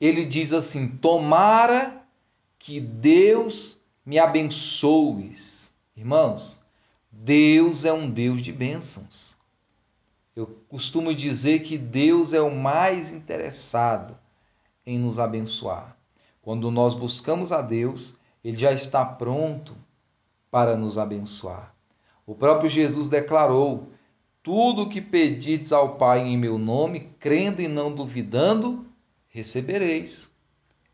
Ele 0.00 0.24
diz 0.24 0.50
assim: 0.50 0.88
Tomara 0.88 2.02
que 2.58 2.80
Deus 2.80 3.78
me 4.02 4.18
abençoes. 4.18 5.70
Irmãos, 5.94 6.58
Deus 7.10 7.84
é 7.84 7.92
um 7.92 8.08
Deus 8.08 8.40
de 8.40 8.50
bênçãos. 8.50 9.36
Eu 10.34 10.46
costumo 10.70 11.14
dizer 11.14 11.58
que 11.58 11.76
Deus 11.76 12.32
é 12.32 12.40
o 12.40 12.50
mais 12.50 13.12
interessado 13.12 14.16
em 14.86 14.98
nos 14.98 15.18
abençoar. 15.18 15.94
Quando 16.40 16.70
nós 16.70 16.94
buscamos 16.94 17.52
a 17.52 17.60
Deus, 17.60 18.18
Ele 18.42 18.56
já 18.56 18.72
está 18.72 19.04
pronto 19.04 19.76
para 20.50 20.78
nos 20.78 20.96
abençoar. 20.96 21.74
O 22.26 22.34
próprio 22.34 22.70
Jesus 22.70 23.06
declarou 23.06 23.92
tudo 24.42 24.82
o 24.82 24.88
que 24.88 25.00
pedides 25.00 25.72
ao 25.72 25.96
Pai 25.96 26.20
em 26.20 26.36
meu 26.36 26.58
nome, 26.58 27.14
crendo 27.20 27.62
e 27.62 27.68
não 27.68 27.94
duvidando, 27.94 28.84
recebereis. 29.28 30.32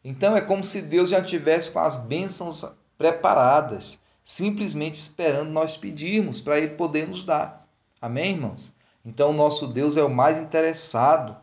Então 0.05 0.37
é 0.37 0.41
como 0.41 0.63
se 0.63 0.83
Deus 0.83 1.11
já 1.11 1.23
tivesse 1.23 1.71
com 1.71 1.79
as 1.79 1.97
bênçãos 1.97 2.65
preparadas, 2.99 3.99
simplesmente 4.23 4.95
esperando 4.95 5.51
nós 5.51 5.77
pedirmos 5.77 6.41
para 6.41 6.59
Ele 6.59 6.69
poder 6.69 7.09
nos 7.09 7.25
dar. 7.25 7.67
Amém, 8.01 8.33
irmãos? 8.33 8.77
Então, 9.05 9.33
nosso 9.33 9.67
Deus 9.67 9.97
é 9.97 10.03
o 10.03 10.11
mais 10.11 10.37
interessado 10.37 11.37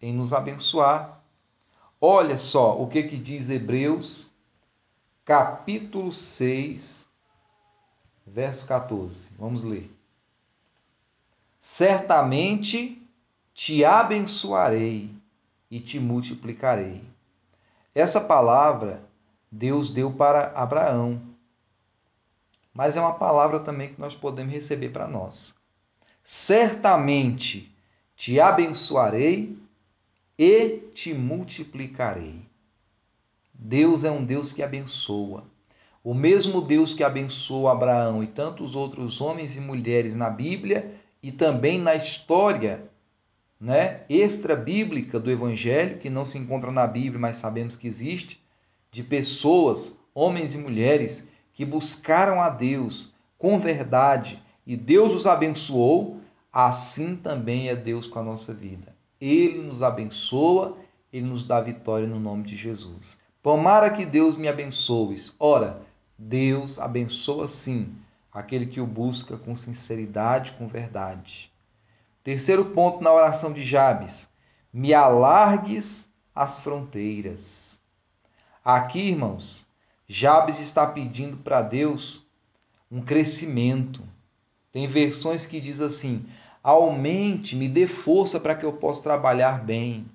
em 0.00 0.12
nos 0.12 0.32
abençoar. 0.32 1.20
Olha 2.00 2.36
só 2.36 2.80
o 2.80 2.86
que, 2.86 3.02
que 3.02 3.18
diz 3.18 3.50
Hebreus, 3.50 4.30
capítulo 5.24 6.12
6, 6.12 7.08
verso 8.24 8.66
14. 8.66 9.30
Vamos 9.36 9.64
ler 9.64 9.97
certamente 11.58 13.02
te 13.52 13.84
abençoarei 13.84 15.10
e 15.70 15.80
te 15.80 15.98
multiplicarei. 15.98 17.02
Essa 17.94 18.20
palavra 18.20 19.02
Deus 19.50 19.90
deu 19.90 20.12
para 20.12 20.52
Abraão, 20.54 21.20
mas 22.72 22.96
é 22.96 23.00
uma 23.00 23.14
palavra 23.14 23.58
também 23.58 23.92
que 23.92 24.00
nós 24.00 24.14
podemos 24.14 24.52
receber 24.52 24.90
para 24.90 25.08
nós. 25.08 25.54
Certamente 26.22 27.74
te 28.14 28.38
abençoarei 28.38 29.58
e 30.38 30.78
te 30.94 31.12
multiplicarei. 31.12 32.46
Deus 33.52 34.04
é 34.04 34.10
um 34.10 34.24
Deus 34.24 34.52
que 34.52 34.62
abençoa. 34.62 35.42
O 36.04 36.14
mesmo 36.14 36.62
Deus 36.62 36.94
que 36.94 37.02
abençoou 37.02 37.68
Abraão 37.68 38.22
e 38.22 38.28
tantos 38.28 38.76
outros 38.76 39.20
homens 39.20 39.56
e 39.56 39.60
mulheres 39.60 40.14
na 40.14 40.30
Bíblia 40.30 40.94
e 41.22 41.32
também 41.32 41.78
na 41.78 41.94
história 41.94 42.88
né, 43.60 44.02
extra-bíblica 44.08 45.18
do 45.18 45.30
Evangelho, 45.30 45.98
que 45.98 46.08
não 46.08 46.24
se 46.24 46.38
encontra 46.38 46.70
na 46.70 46.86
Bíblia, 46.86 47.18
mas 47.18 47.36
sabemos 47.36 47.74
que 47.76 47.88
existe, 47.88 48.40
de 48.90 49.02
pessoas, 49.02 49.96
homens 50.14 50.54
e 50.54 50.58
mulheres, 50.58 51.28
que 51.52 51.64
buscaram 51.64 52.40
a 52.40 52.48
Deus 52.48 53.12
com 53.36 53.58
verdade 53.58 54.42
e 54.66 54.76
Deus 54.76 55.12
os 55.12 55.26
abençoou, 55.26 56.20
assim 56.52 57.16
também 57.16 57.68
é 57.68 57.74
Deus 57.74 58.06
com 58.06 58.18
a 58.18 58.22
nossa 58.22 58.52
vida. 58.52 58.94
Ele 59.20 59.58
nos 59.58 59.82
abençoa, 59.82 60.76
ele 61.12 61.26
nos 61.26 61.44
dá 61.44 61.60
vitória 61.60 62.06
no 62.06 62.20
nome 62.20 62.44
de 62.44 62.54
Jesus. 62.54 63.18
Tomara 63.42 63.90
que 63.90 64.04
Deus 64.04 64.36
me 64.36 64.46
abençoe. 64.46 65.16
Ora, 65.38 65.82
Deus 66.18 66.78
abençoa 66.78 67.48
sim 67.48 67.94
aquele 68.38 68.66
que 68.66 68.80
o 68.80 68.86
busca 68.86 69.36
com 69.36 69.56
sinceridade, 69.56 70.52
com 70.52 70.68
verdade. 70.68 71.52
Terceiro 72.22 72.66
ponto 72.66 73.02
na 73.02 73.12
oração 73.12 73.52
de 73.52 73.64
Jabes: 73.64 74.28
me 74.72 74.94
alargues 74.94 76.12
as 76.34 76.58
fronteiras. 76.58 77.82
Aqui, 78.64 79.08
irmãos, 79.08 79.66
Jabes 80.06 80.60
está 80.60 80.86
pedindo 80.86 81.38
para 81.38 81.62
Deus 81.62 82.24
um 82.90 83.00
crescimento. 83.00 84.02
Tem 84.70 84.86
versões 84.86 85.44
que 85.44 85.60
diz 85.60 85.80
assim: 85.80 86.24
aumente, 86.62 87.56
me 87.56 87.68
dê 87.68 87.88
força 87.88 88.38
para 88.38 88.54
que 88.54 88.64
eu 88.64 88.74
possa 88.74 89.02
trabalhar 89.02 89.64
bem. 89.64 90.06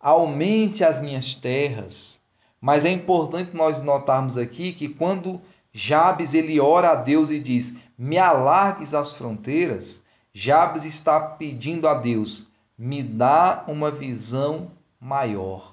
Aumente 0.00 0.84
as 0.84 1.02
minhas 1.02 1.34
terras. 1.34 2.20
Mas 2.60 2.84
é 2.84 2.90
importante 2.90 3.54
nós 3.54 3.78
notarmos 3.78 4.38
aqui 4.38 4.72
que 4.72 4.88
quando 4.88 5.40
Jabes 5.72 6.34
ele 6.34 6.60
ora 6.60 6.90
a 6.90 6.94
Deus 6.94 7.30
e 7.30 7.40
diz: 7.40 7.76
"Me 7.96 8.18
alargues 8.18 8.92
as 8.92 9.14
fronteiras". 9.14 10.04
Jabes 10.32 10.84
está 10.84 11.18
pedindo 11.20 11.88
a 11.88 11.94
Deus: 11.94 12.48
"Me 12.76 13.02
dá 13.02 13.64
uma 13.66 13.90
visão 13.90 14.70
maior". 15.00 15.72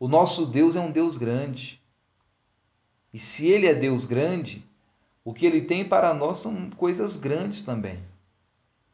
O 0.00 0.08
nosso 0.08 0.46
Deus 0.46 0.76
é 0.76 0.80
um 0.80 0.90
Deus 0.90 1.16
grande. 1.18 1.82
E 3.12 3.18
se 3.18 3.48
ele 3.48 3.66
é 3.66 3.74
Deus 3.74 4.04
grande, 4.04 4.64
o 5.24 5.34
que 5.34 5.44
ele 5.44 5.60
tem 5.60 5.84
para 5.84 6.14
nós 6.14 6.38
são 6.38 6.70
coisas 6.70 7.16
grandes 7.16 7.62
também. 7.62 8.02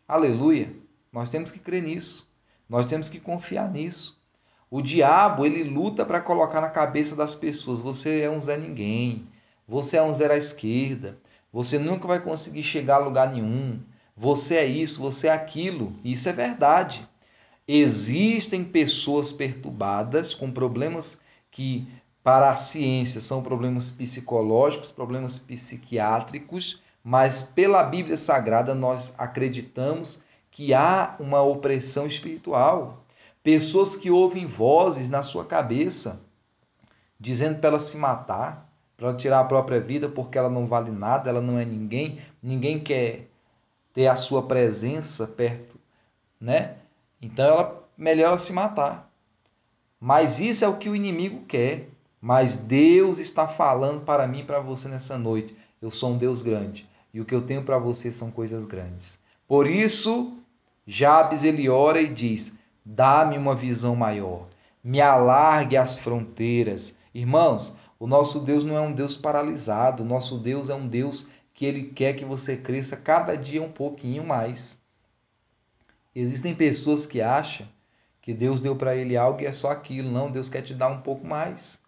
Aleluia. 0.08 0.74
Nós 1.12 1.28
temos 1.28 1.50
que 1.50 1.58
crer 1.60 1.82
nisso. 1.82 2.28
Nós 2.68 2.86
temos 2.86 3.08
que 3.08 3.20
confiar 3.20 3.70
nisso. 3.70 4.20
O 4.70 4.82
diabo, 4.82 5.46
ele 5.46 5.62
luta 5.62 6.04
para 6.04 6.20
colocar 6.20 6.60
na 6.60 6.70
cabeça 6.70 7.14
das 7.14 7.34
pessoas: 7.34 7.80
você 7.80 8.22
é 8.22 8.30
um 8.30 8.40
Zé 8.40 8.56
Ninguém, 8.56 9.28
você 9.66 9.96
é 9.96 10.02
um 10.02 10.12
zero 10.12 10.34
à 10.34 10.36
esquerda. 10.36 11.18
Você 11.52 11.78
nunca 11.78 12.06
vai 12.06 12.20
conseguir 12.20 12.62
chegar 12.62 12.96
a 12.96 13.04
lugar 13.04 13.32
nenhum. 13.32 13.80
você 14.16 14.56
é 14.56 14.66
isso, 14.66 15.00
você 15.00 15.28
é 15.28 15.32
aquilo. 15.32 15.96
Isso 16.04 16.28
é 16.28 16.32
verdade. 16.32 17.08
Existem 17.66 18.62
pessoas 18.64 19.32
perturbadas 19.32 20.34
com 20.34 20.50
problemas 20.50 21.20
que, 21.50 21.88
para 22.22 22.50
a 22.50 22.56
ciência, 22.56 23.20
são 23.20 23.42
problemas 23.42 23.90
psicológicos, 23.90 24.90
problemas 24.90 25.38
psiquiátricos, 25.38 26.80
mas 27.02 27.40
pela 27.42 27.82
Bíblia 27.82 28.16
Sagrada 28.16 28.74
nós 28.74 29.14
acreditamos 29.16 30.22
que 30.50 30.74
há 30.74 31.16
uma 31.18 31.42
opressão 31.42 32.06
espiritual. 32.06 33.04
Pessoas 33.42 33.96
que 33.96 34.10
ouvem 34.10 34.46
vozes 34.46 35.08
na 35.08 35.22
sua 35.22 35.44
cabeça 35.44 36.20
dizendo 37.18 37.58
para 37.58 37.70
ela 37.70 37.80
se 37.80 37.96
matar, 37.96 38.70
para 38.96 39.14
tirar 39.14 39.40
a 39.40 39.44
própria 39.44 39.80
vida 39.80 40.08
porque 40.08 40.38
ela 40.38 40.50
não 40.50 40.66
vale 40.66 40.90
nada, 40.90 41.30
ela 41.30 41.40
não 41.40 41.58
é 41.58 41.64
ninguém, 41.64 42.18
ninguém 42.42 42.78
quer 42.80 43.28
ter 43.92 44.06
a 44.06 44.16
sua 44.16 44.42
presença 44.42 45.26
perto, 45.26 45.78
né? 46.40 46.76
Então 47.20 47.44
ela 47.44 47.84
melhor 47.96 48.28
ela 48.28 48.38
se 48.38 48.52
matar. 48.52 49.10
Mas 50.00 50.40
isso 50.40 50.64
é 50.64 50.68
o 50.68 50.76
que 50.76 50.88
o 50.88 50.96
inimigo 50.96 51.44
quer. 51.46 51.88
Mas 52.20 52.56
Deus 52.56 53.18
está 53.18 53.46
falando 53.46 54.02
para 54.02 54.26
mim 54.26 54.40
e 54.40 54.44
para 54.44 54.58
você 54.58 54.88
nessa 54.88 55.18
noite. 55.18 55.56
Eu 55.80 55.90
sou 55.90 56.12
um 56.12 56.18
Deus 56.18 56.40
grande 56.40 56.88
e 57.12 57.20
o 57.20 57.24
que 57.24 57.34
eu 57.34 57.42
tenho 57.42 57.62
para 57.62 57.78
você 57.78 58.10
são 58.10 58.30
coisas 58.30 58.64
grandes. 58.64 59.18
Por 59.46 59.66
isso, 59.66 60.36
Jabes 60.86 61.44
ele 61.44 61.68
ora 61.68 62.00
e 62.00 62.08
diz: 62.08 62.54
Dá-me 62.84 63.38
uma 63.38 63.54
visão 63.54 63.94
maior, 63.94 64.46
me 64.82 65.00
alargue 65.00 65.76
as 65.76 65.98
fronteiras. 65.98 66.98
Irmãos, 67.14 67.76
o 67.98 68.06
nosso 68.06 68.40
Deus 68.40 68.64
não 68.64 68.76
é 68.76 68.80
um 68.80 68.92
Deus 68.92 69.16
paralisado, 69.16 70.02
o 70.02 70.06
nosso 70.06 70.38
Deus 70.38 70.68
é 70.68 70.74
um 70.74 70.84
Deus 70.84 71.28
que 71.52 71.64
ele 71.64 71.84
quer 71.84 72.14
que 72.14 72.24
você 72.24 72.56
cresça 72.56 72.96
cada 72.96 73.36
dia 73.36 73.62
um 73.62 73.70
pouquinho 73.70 74.24
mais. 74.24 74.80
Existem 76.14 76.54
pessoas 76.54 77.06
que 77.06 77.20
acham 77.20 77.66
que 78.20 78.32
Deus 78.32 78.60
deu 78.60 78.74
para 78.74 78.96
ele 78.96 79.16
algo 79.16 79.42
e 79.42 79.46
é 79.46 79.52
só 79.52 79.70
aquilo. 79.70 80.10
Não, 80.10 80.30
Deus 80.30 80.48
quer 80.48 80.62
te 80.62 80.74
dar 80.74 80.88
um 80.88 81.00
pouco 81.00 81.26
mais. 81.26 81.80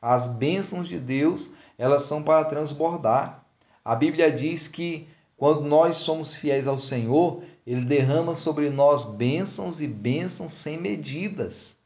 As 0.00 0.26
bênçãos 0.26 0.88
de 0.88 0.98
Deus, 0.98 1.52
elas 1.76 2.02
são 2.04 2.22
para 2.22 2.44
transbordar. 2.44 3.44
A 3.84 3.94
Bíblia 3.94 4.32
diz 4.32 4.66
que 4.66 5.08
quando 5.36 5.62
nós 5.62 5.96
somos 5.96 6.36
fiéis 6.36 6.66
ao 6.66 6.78
Senhor, 6.78 7.42
ele 7.66 7.84
derrama 7.84 8.34
sobre 8.34 8.70
nós 8.70 9.04
bênçãos 9.04 9.80
e 9.80 9.86
bênçãos 9.86 10.52
sem 10.52 10.78
medidas. 10.78 11.76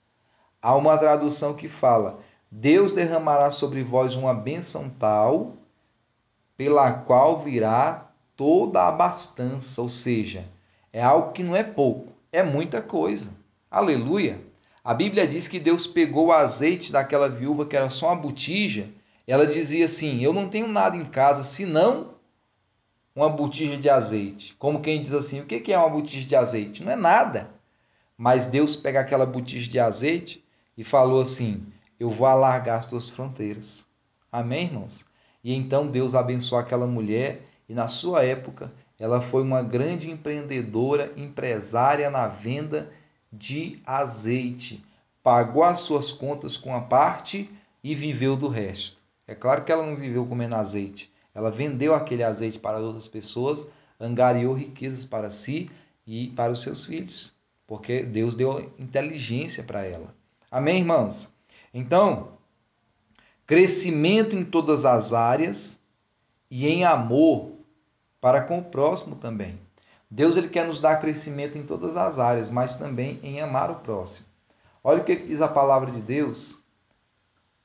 Há 0.60 0.74
uma 0.74 0.96
tradução 0.96 1.54
que 1.54 1.68
fala: 1.68 2.20
Deus 2.56 2.92
derramará 2.92 3.50
sobre 3.50 3.82
vós 3.82 4.14
uma 4.14 4.32
bênção 4.32 4.88
tal 4.88 5.56
pela 6.56 6.92
qual 6.92 7.40
virá 7.40 8.12
toda 8.37 8.80
a 8.80 8.88
abastança, 8.88 9.82
ou 9.82 9.88
seja, 9.88 10.49
é 10.92 11.02
algo 11.02 11.32
que 11.32 11.42
não 11.42 11.56
é 11.56 11.64
pouco, 11.64 12.12
é 12.30 12.44
muita 12.44 12.80
coisa. 12.80 13.32
Aleluia! 13.68 14.38
A 14.84 14.94
Bíblia 14.94 15.26
diz 15.26 15.49
que 15.49 15.58
Deus 15.58 15.84
pegou 15.84 16.26
o 16.26 16.32
azeite 16.32 16.92
daquela 16.92 17.28
viúva 17.28 17.66
que 17.66 17.76
era 17.76 17.90
só 17.90 18.06
uma 18.06 18.16
botija. 18.16 18.88
Ela 19.26 19.49
dizia 19.49 19.87
assim: 19.87 20.23
Eu 20.23 20.32
não 20.32 20.49
tenho 20.49 20.68
nada 20.68 20.96
em 20.96 21.04
casa 21.04 21.42
senão 21.42 22.11
uma 23.16 23.28
botija 23.28 23.76
de 23.76 23.90
azeite. 23.90 24.54
Como 24.61 24.80
quem 24.80 25.00
diz 25.00 25.12
assim: 25.12 25.40
O 25.40 25.44
que 25.44 25.73
é 25.73 25.76
uma 25.76 25.90
botija 25.90 26.25
de 26.25 26.37
azeite? 26.37 26.84
Não 26.84 26.92
é 26.92 26.96
nada. 26.96 27.50
Mas 28.16 28.46
Deus 28.46 28.76
pega 28.76 29.00
aquela 29.00 29.26
botija 29.26 29.68
de 29.68 29.80
azeite 29.80 30.44
e 30.78 30.84
falou 30.84 31.20
assim: 31.20 31.66
Eu 31.98 32.10
vou 32.10 32.26
alargar 32.26 32.78
as 32.78 32.86
tuas 32.86 33.08
fronteiras. 33.08 33.86
Amém, 34.30 34.66
irmãos? 34.66 35.06
E 35.42 35.54
então 35.54 35.86
Deus 35.86 36.14
abençoou 36.14 36.60
aquela 36.60 36.86
mulher 36.86 37.42
e 37.68 37.74
na 37.74 37.88
sua 37.88 38.24
época 38.24 38.72
ela 38.98 39.20
foi 39.20 39.42
uma 39.42 39.62
grande 39.62 40.10
empreendedora, 40.10 41.12
empresária 41.16 42.08
na 42.10 42.26
venda 42.26 42.90
de 43.32 43.80
azeite. 43.84 44.82
Pagou 45.22 45.62
as 45.64 45.80
suas 45.80 46.12
contas 46.12 46.56
com 46.56 46.74
a 46.74 46.80
parte 46.80 47.50
e 47.83 47.94
viveu 47.94 48.37
do 48.37 48.48
resto. 48.48 49.02
É 49.26 49.35
claro 49.35 49.64
que 49.64 49.72
ela 49.72 49.85
não 49.85 49.96
viveu 49.96 50.26
comendo 50.26 50.54
azeite. 50.54 51.12
Ela 51.35 51.50
vendeu 51.50 51.94
aquele 51.94 52.22
azeite 52.22 52.59
para 52.59 52.78
outras 52.78 53.09
pessoas, 53.09 53.68
angariou 53.98 54.54
riquezas 54.54 55.04
para 55.04 55.28
si 55.28 55.68
e 56.07 56.28
para 56.30 56.52
os 56.52 56.62
seus 56.62 56.85
filhos, 56.85 57.35
porque 57.66 58.02
Deus 58.02 58.35
deu 58.35 58.72
inteligência 58.78 59.64
para 59.64 59.85
ela. 59.85 60.14
Amém, 60.50 60.78
irmãos? 60.78 61.34
Então, 61.74 62.28
crescimento 63.44 64.37
em 64.37 64.44
todas 64.44 64.84
as 64.84 65.12
áreas 65.12 65.80
e 66.48 66.68
em 66.68 66.84
amor 66.84 67.50
para 68.20 68.40
com 68.40 68.60
o 68.60 68.64
próximo 68.64 69.16
também. 69.16 69.58
Deus 70.08 70.37
ele 70.37 70.48
quer 70.48 70.64
nos 70.66 70.80
dar 70.80 71.00
crescimento 71.00 71.58
em 71.58 71.66
todas 71.66 71.96
as 71.96 72.20
áreas, 72.20 72.48
mas 72.48 72.76
também 72.76 73.18
em 73.24 73.40
amar 73.40 73.72
o 73.72 73.80
próximo. 73.80 74.26
Olha 74.82 75.00
o 75.02 75.04
que 75.04 75.16
diz 75.16 75.40
a 75.40 75.48
palavra 75.48 75.90
de 75.90 76.00
Deus 76.00 76.62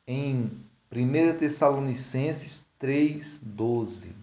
em 0.08 0.50
1 0.92 1.38
Tessalonicenses 1.38 2.66
3:12. 2.80 4.16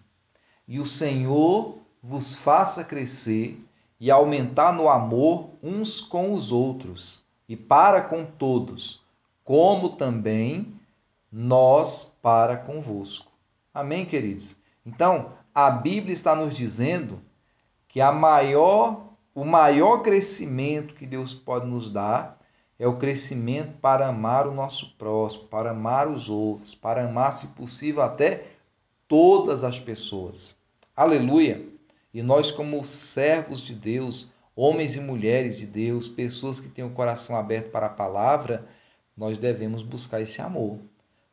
E 0.67 0.81
o 0.81 0.85
Senhor 0.85 1.79
vos 2.03 2.35
faça 2.35 2.83
crescer 2.83 3.65
e 4.01 4.11
aumentar 4.11 4.73
no 4.73 4.89
amor 4.89 5.51
uns 5.63 6.01
com 6.01 6.35
os 6.35 6.51
outros 6.51 7.25
e 7.49 7.57
para 7.57 8.01
com 8.01 8.25
todos, 8.25 9.06
como 9.47 9.91
também 9.91 10.75
nós 11.31 12.13
para 12.21 12.57
convosco. 12.57 13.31
Amém, 13.73 14.05
queridos? 14.05 14.57
Então, 14.85 15.35
a 15.55 15.71
Bíblia 15.71 16.13
está 16.13 16.35
nos 16.35 16.53
dizendo 16.53 17.23
que 17.87 18.01
a 18.01 18.11
maior, 18.11 19.13
o 19.33 19.45
maior 19.45 20.03
crescimento 20.03 20.95
que 20.95 21.07
Deus 21.07 21.33
pode 21.33 21.65
nos 21.65 21.89
dar 21.89 22.41
é 22.77 22.89
o 22.89 22.97
crescimento 22.97 23.79
para 23.79 24.09
amar 24.09 24.49
o 24.49 24.53
nosso 24.53 24.97
próximo, 24.97 25.45
para 25.45 25.71
amar 25.71 26.09
os 26.09 26.29
outros, 26.29 26.75
para 26.75 27.05
amar, 27.05 27.33
se 27.33 27.47
possível, 27.47 28.03
até 28.03 28.49
todas 29.07 29.63
as 29.63 29.79
pessoas. 29.79 30.59
Aleluia! 30.97 31.65
E 32.13 32.21
nós, 32.21 32.51
como 32.51 32.85
servos 32.85 33.63
de 33.63 33.77
Deus, 33.77 34.29
homens 34.57 34.97
e 34.97 35.01
mulheres 35.01 35.57
de 35.57 35.67
Deus, 35.67 36.09
pessoas 36.09 36.59
que 36.59 36.69
têm 36.69 36.85
o 36.85 36.91
coração 36.91 37.37
aberto 37.37 37.71
para 37.71 37.87
a 37.87 37.91
palavra, 37.91 38.67
nós 39.17 39.39
devemos 39.39 39.83
buscar 39.83 40.21
esse 40.21 40.41
amor 40.41 40.79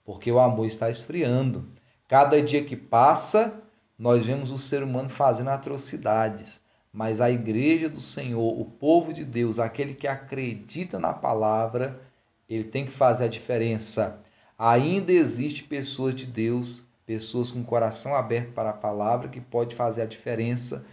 porque 0.05 0.31
o 0.31 0.39
amor 0.39 0.65
está 0.65 0.89
esfriando. 0.89 1.67
Cada 2.07 2.41
dia 2.41 2.63
que 2.63 2.75
passa, 2.75 3.61
nós 3.97 4.25
vemos 4.25 4.51
o 4.51 4.57
ser 4.57 4.83
humano 4.83 5.09
fazendo 5.09 5.49
atrocidades, 5.49 6.61
mas 6.91 7.21
a 7.21 7.31
igreja 7.31 7.89
do 7.89 7.99
Senhor, 7.99 8.59
o 8.59 8.65
povo 8.65 9.13
de 9.13 9.23
Deus, 9.23 9.59
aquele 9.59 9.93
que 9.93 10.07
acredita 10.07 10.99
na 10.99 11.13
palavra, 11.13 11.99
ele 12.47 12.65
tem 12.65 12.85
que 12.85 12.91
fazer 12.91 13.25
a 13.25 13.29
diferença. 13.29 14.19
Ainda 14.57 15.11
existe 15.11 15.63
pessoas 15.63 16.13
de 16.13 16.27
Deus, 16.27 16.87
pessoas 17.05 17.49
com 17.49 17.61
o 17.61 17.65
coração 17.65 18.13
aberto 18.13 18.53
para 18.53 18.69
a 18.69 18.73
palavra 18.73 19.29
que 19.29 19.41
pode 19.41 19.75
fazer 19.75 20.03
a 20.03 20.07
diferença 20.07 20.85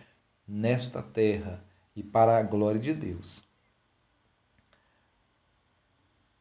nesta 0.46 1.02
terra 1.02 1.62
e 1.94 2.02
para 2.02 2.38
a 2.38 2.42
glória 2.42 2.80
de 2.80 2.94
Deus. 2.94 3.49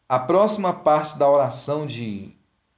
A 0.10 0.18
próxima 0.18 0.74
parte 0.74 1.16
da 1.20 1.30
oração 1.30 1.86
de 1.86 2.34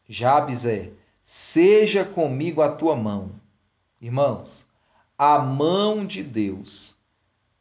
Jabes 0.06 0.66
é: 0.66 0.92
seja 1.24 2.04
comigo 2.04 2.62
a 2.62 2.70
tua 2.70 2.94
mão. 2.94 3.32
Irmãos, 4.02 4.68
a 5.18 5.40
mão 5.40 6.06
de 6.06 6.24
Deus 6.24 6.94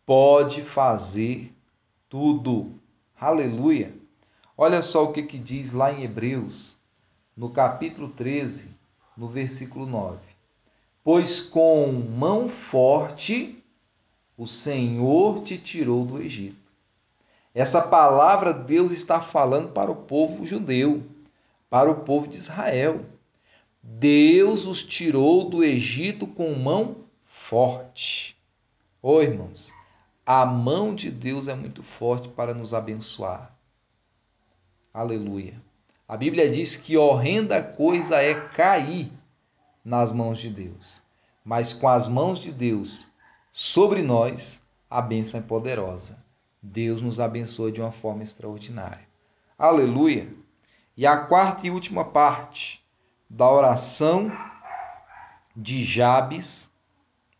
pode 0.04 0.64
fazer 0.64 1.54
tudo. 2.08 2.80
Aleluia. 3.16 3.94
Olha 4.58 4.82
só 4.82 5.04
o 5.04 5.12
que, 5.12 5.22
que 5.22 5.38
diz 5.38 5.70
lá 5.70 5.92
em 5.92 6.02
Hebreus, 6.02 6.76
no 7.36 7.48
capítulo 7.48 8.08
13, 8.08 8.70
no 9.16 9.28
versículo 9.28 9.86
9. 9.86 10.18
Pois 11.04 11.38
com 11.38 11.92
mão 11.92 12.48
forte 12.48 13.62
o 14.36 14.48
Senhor 14.48 15.44
te 15.44 15.56
tirou 15.56 16.04
do 16.04 16.20
Egito. 16.20 16.59
Essa 17.54 17.82
palavra 17.82 18.52
Deus 18.52 18.92
está 18.92 19.20
falando 19.20 19.72
para 19.72 19.90
o 19.90 19.96
povo 19.96 20.46
judeu 20.46 21.04
para 21.70 21.88
o 21.88 22.00
povo 22.00 22.26
de 22.26 22.36
Israel. 22.36 23.06
Deus 23.80 24.66
os 24.66 24.82
tirou 24.82 25.48
do 25.48 25.62
Egito 25.62 26.26
com 26.26 26.52
mão 26.52 27.04
forte. 27.24 28.36
Ô 29.00 29.14
oh, 29.14 29.22
irmãos, 29.22 29.72
a 30.26 30.44
mão 30.44 30.94
de 30.94 31.10
Deus 31.10 31.48
é 31.48 31.54
muito 31.54 31.82
forte 31.82 32.28
para 32.28 32.52
nos 32.52 32.74
abençoar. 32.74 33.54
Aleluia. 34.92 35.62
A 36.06 36.16
Bíblia 36.16 36.50
diz 36.50 36.74
que 36.74 36.96
horrenda 36.96 37.62
coisa 37.62 38.20
é 38.20 38.34
cair 38.34 39.10
nas 39.84 40.10
mãos 40.10 40.38
de 40.40 40.50
Deus. 40.50 41.00
Mas 41.44 41.72
com 41.72 41.88
as 41.88 42.08
mãos 42.08 42.38
de 42.38 42.50
Deus 42.50 43.08
sobre 43.50 44.02
nós, 44.02 44.60
a 44.90 45.00
bênção 45.00 45.40
é 45.40 45.42
poderosa. 45.42 46.22
Deus 46.62 47.00
nos 47.00 47.18
abençoa 47.18 47.72
de 47.72 47.80
uma 47.80 47.92
forma 47.92 48.22
extraordinária. 48.22 49.08
Aleluia. 49.58 50.28
E 50.96 51.06
a 51.06 51.16
quarta 51.16 51.66
e 51.66 51.70
última 51.70 52.04
parte 52.04 52.84
da 53.28 53.50
oração 53.50 54.30
de 55.56 55.84
Jabes, 55.84 56.70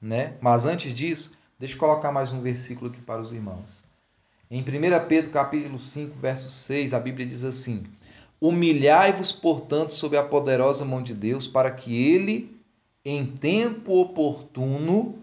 né? 0.01 0.37
Mas 0.41 0.65
antes 0.65 0.95
disso, 0.95 1.37
deixa 1.59 1.75
eu 1.75 1.79
colocar 1.79 2.11
mais 2.11 2.33
um 2.33 2.41
versículo 2.41 2.91
aqui 2.91 3.01
para 3.01 3.21
os 3.21 3.33
irmãos. 3.33 3.85
Em 4.51 4.63
1 4.63 4.65
Pedro 5.07 5.31
capítulo 5.31 5.79
5, 5.79 6.19
verso 6.19 6.49
6, 6.49 6.95
a 6.95 7.01
Bíblia 7.01 7.27
diz 7.27 7.45
assim: 7.45 7.85
Humilhai-vos, 8.41 9.31
portanto, 9.33 9.91
sob 9.91 10.17
a 10.17 10.25
poderosa 10.25 10.85
mão 10.85 11.03
de 11.03 11.15
Deus, 11.15 11.47
para 11.47 11.71
que 11.71 11.95
ele, 11.95 12.59
em 13.05 13.27
tempo 13.27 14.01
oportuno, 14.01 15.23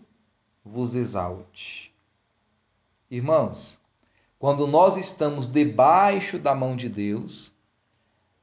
vos 0.63 0.95
exalte. 0.95 1.91
Irmãos, 3.09 3.81
quando 4.39 4.67
nós 4.67 4.97
estamos 4.97 5.47
debaixo 5.47 6.37
da 6.37 6.53
mão 6.53 6.75
de 6.75 6.87
Deus, 6.87 7.53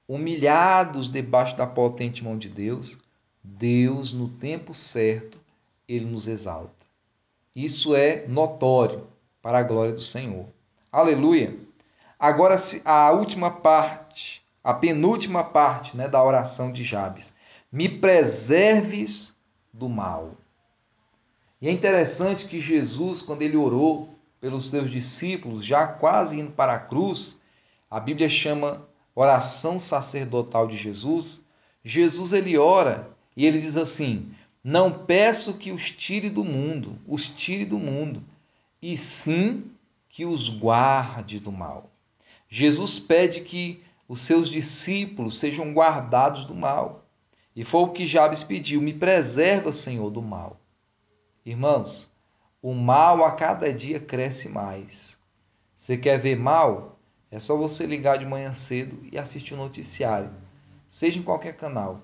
humilhados 0.09 1.09
debaixo 1.09 1.57
da 1.57 1.67
potente 1.67 2.23
mão 2.23 2.37
de 2.37 2.49
Deus, 2.49 2.99
Deus, 3.43 4.13
no 4.13 4.29
tempo 4.29 4.75
certo, 4.75 5.41
ele 5.87 6.05
nos 6.05 6.27
exalta. 6.27 6.85
Isso 7.55 7.95
é 7.95 8.27
notório 8.27 9.07
para 9.41 9.59
a 9.59 9.63
glória 9.63 9.93
do 9.93 10.03
Senhor. 10.03 10.47
Aleluia. 10.91 11.57
Agora 12.19 12.57
a 12.85 13.13
última 13.13 13.51
parte, 13.51 14.43
a 14.63 14.75
penúltima 14.75 15.45
parte, 15.45 15.97
né, 15.97 16.09
da 16.09 16.23
oração 16.23 16.73
de 16.73 16.83
Jabes. 16.83 17.37
Me 17.71 17.89
preserves 17.89 19.37
do 19.73 19.89
mal. 19.89 20.33
E 21.61 21.69
é 21.69 21.71
interessante 21.71 22.47
que 22.47 22.59
Jesus, 22.59 23.21
quando 23.23 23.43
ele 23.43 23.57
orou 23.57 24.14
pelos 24.45 24.69
seus 24.69 24.91
discípulos, 24.91 25.65
já 25.65 25.87
quase 25.87 26.39
indo 26.39 26.51
para 26.51 26.75
a 26.75 26.79
cruz, 26.79 27.41
a 27.91 27.99
Bíblia 27.99 28.29
chama 28.29 28.87
oração 29.15 29.79
sacerdotal 29.79 30.69
de 30.69 30.77
Jesus. 30.77 31.47
Jesus 31.83 32.35
ele 32.35 32.59
ora 32.59 33.09
e 33.35 33.47
ele 33.47 33.59
diz 33.59 33.79
assim: 33.79 34.31
Não 34.63 34.93
peço 34.93 35.57
que 35.57 35.73
os 35.73 35.91
tire 35.91 36.29
do 36.29 36.45
mundo, 36.45 36.99
os 37.09 37.27
tire 37.27 37.65
do 37.65 37.79
mundo, 37.79 38.23
e 38.83 38.99
sim 38.99 39.65
que 40.11 40.27
os 40.27 40.51
guarde 40.51 41.41
do 41.41 41.51
mal. 41.51 41.91
Jesus 42.47 42.99
pede 42.99 43.41
que 43.41 43.83
os 44.07 44.21
seus 44.21 44.51
discípulos 44.51 45.39
sejam 45.39 45.73
guardados 45.73 46.45
do 46.45 46.55
mal. 46.55 47.07
E 47.57 47.65
foi 47.65 47.81
o 47.81 47.93
que 47.93 48.05
Jabes 48.05 48.45
pediu: 48.45 48.83
Me 48.83 48.93
preserva, 48.93 49.73
Senhor, 49.73 50.11
do 50.11 50.21
mal. 50.21 50.61
Irmãos, 51.47 52.13
o 52.65 52.73
mal 52.73 53.23
a 53.23 53.31
cada 53.31 53.71
dia 53.71 54.01
cresce 54.01 54.49
mais. 54.49 55.19
Você 55.77 55.99
quer 55.99 56.19
ver 56.19 56.35
mal? 56.35 56.99
É 57.31 57.39
só 57.39 57.59
você 57.59 57.85
ligar 57.85 58.17
de 58.17 58.25
manhã 58.25 58.55
cedo 58.55 58.99
e 59.13 59.19
assistir 59.19 59.53
o 59.53 59.59
noticiário, 59.59 60.31
seja 60.89 61.19
em 61.19 61.23
qualquer 61.23 61.59
canal. 61.59 62.01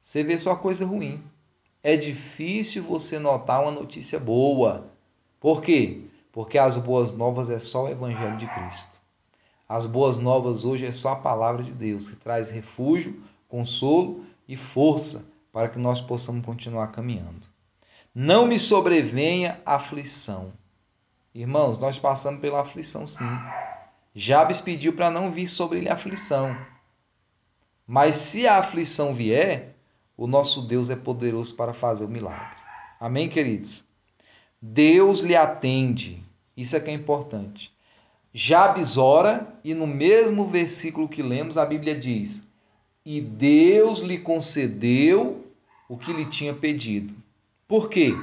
Você 0.00 0.22
vê 0.22 0.38
só 0.38 0.54
coisa 0.54 0.86
ruim. 0.86 1.20
É 1.82 1.96
difícil 1.96 2.84
você 2.84 3.18
notar 3.18 3.60
uma 3.60 3.72
notícia 3.72 4.20
boa. 4.20 4.92
Por 5.40 5.60
quê? 5.60 6.02
Porque 6.30 6.56
as 6.56 6.76
boas 6.76 7.10
novas 7.10 7.50
é 7.50 7.58
só 7.58 7.86
o 7.86 7.88
Evangelho 7.88 8.36
de 8.36 8.46
Cristo. 8.46 9.00
As 9.68 9.86
boas 9.86 10.18
novas 10.18 10.64
hoje 10.64 10.86
é 10.86 10.92
só 10.92 11.14
a 11.14 11.16
palavra 11.16 11.64
de 11.64 11.72
Deus, 11.72 12.06
que 12.06 12.14
traz 12.14 12.48
refúgio, 12.48 13.20
consolo 13.48 14.24
e 14.46 14.56
força 14.56 15.26
para 15.52 15.68
que 15.68 15.80
nós 15.80 16.00
possamos 16.00 16.46
continuar 16.46 16.92
caminhando. 16.92 17.55
Não 18.18 18.46
me 18.46 18.58
sobrevenha 18.58 19.60
aflição. 19.66 20.50
Irmãos, 21.34 21.76
nós 21.76 21.98
passamos 21.98 22.40
pela 22.40 22.62
aflição 22.62 23.06
sim. 23.06 23.28
Jabes 24.14 24.58
pediu 24.58 24.94
para 24.94 25.10
não 25.10 25.30
vir 25.30 25.46
sobre 25.46 25.80
ele 25.80 25.90
aflição. 25.90 26.56
Mas 27.86 28.16
se 28.16 28.46
a 28.46 28.56
aflição 28.56 29.12
vier, 29.12 29.76
o 30.16 30.26
nosso 30.26 30.62
Deus 30.62 30.88
é 30.88 30.96
poderoso 30.96 31.54
para 31.56 31.74
fazer 31.74 32.06
o 32.06 32.08
milagre. 32.08 32.56
Amém, 32.98 33.28
queridos? 33.28 33.84
Deus 34.62 35.20
lhe 35.20 35.36
atende. 35.36 36.24
Isso 36.56 36.74
é 36.74 36.80
que 36.80 36.88
é 36.88 36.94
importante. 36.94 37.70
Jabes 38.32 38.96
ora 38.96 39.46
e 39.62 39.74
no 39.74 39.86
mesmo 39.86 40.46
versículo 40.46 41.06
que 41.06 41.22
lemos, 41.22 41.58
a 41.58 41.66
Bíblia 41.66 41.94
diz: 41.94 42.48
E 43.04 43.20
Deus 43.20 43.98
lhe 43.98 44.16
concedeu 44.16 45.44
o 45.86 45.98
que 45.98 46.14
lhe 46.14 46.24
tinha 46.24 46.54
pedido. 46.54 47.25
Por 47.68 47.88
quê? 47.88 48.14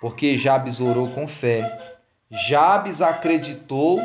Porque 0.00 0.36
Jabes 0.36 0.80
orou 0.80 1.10
com 1.10 1.28
fé. 1.28 1.96
Jabes 2.30 3.00
acreditou. 3.00 4.00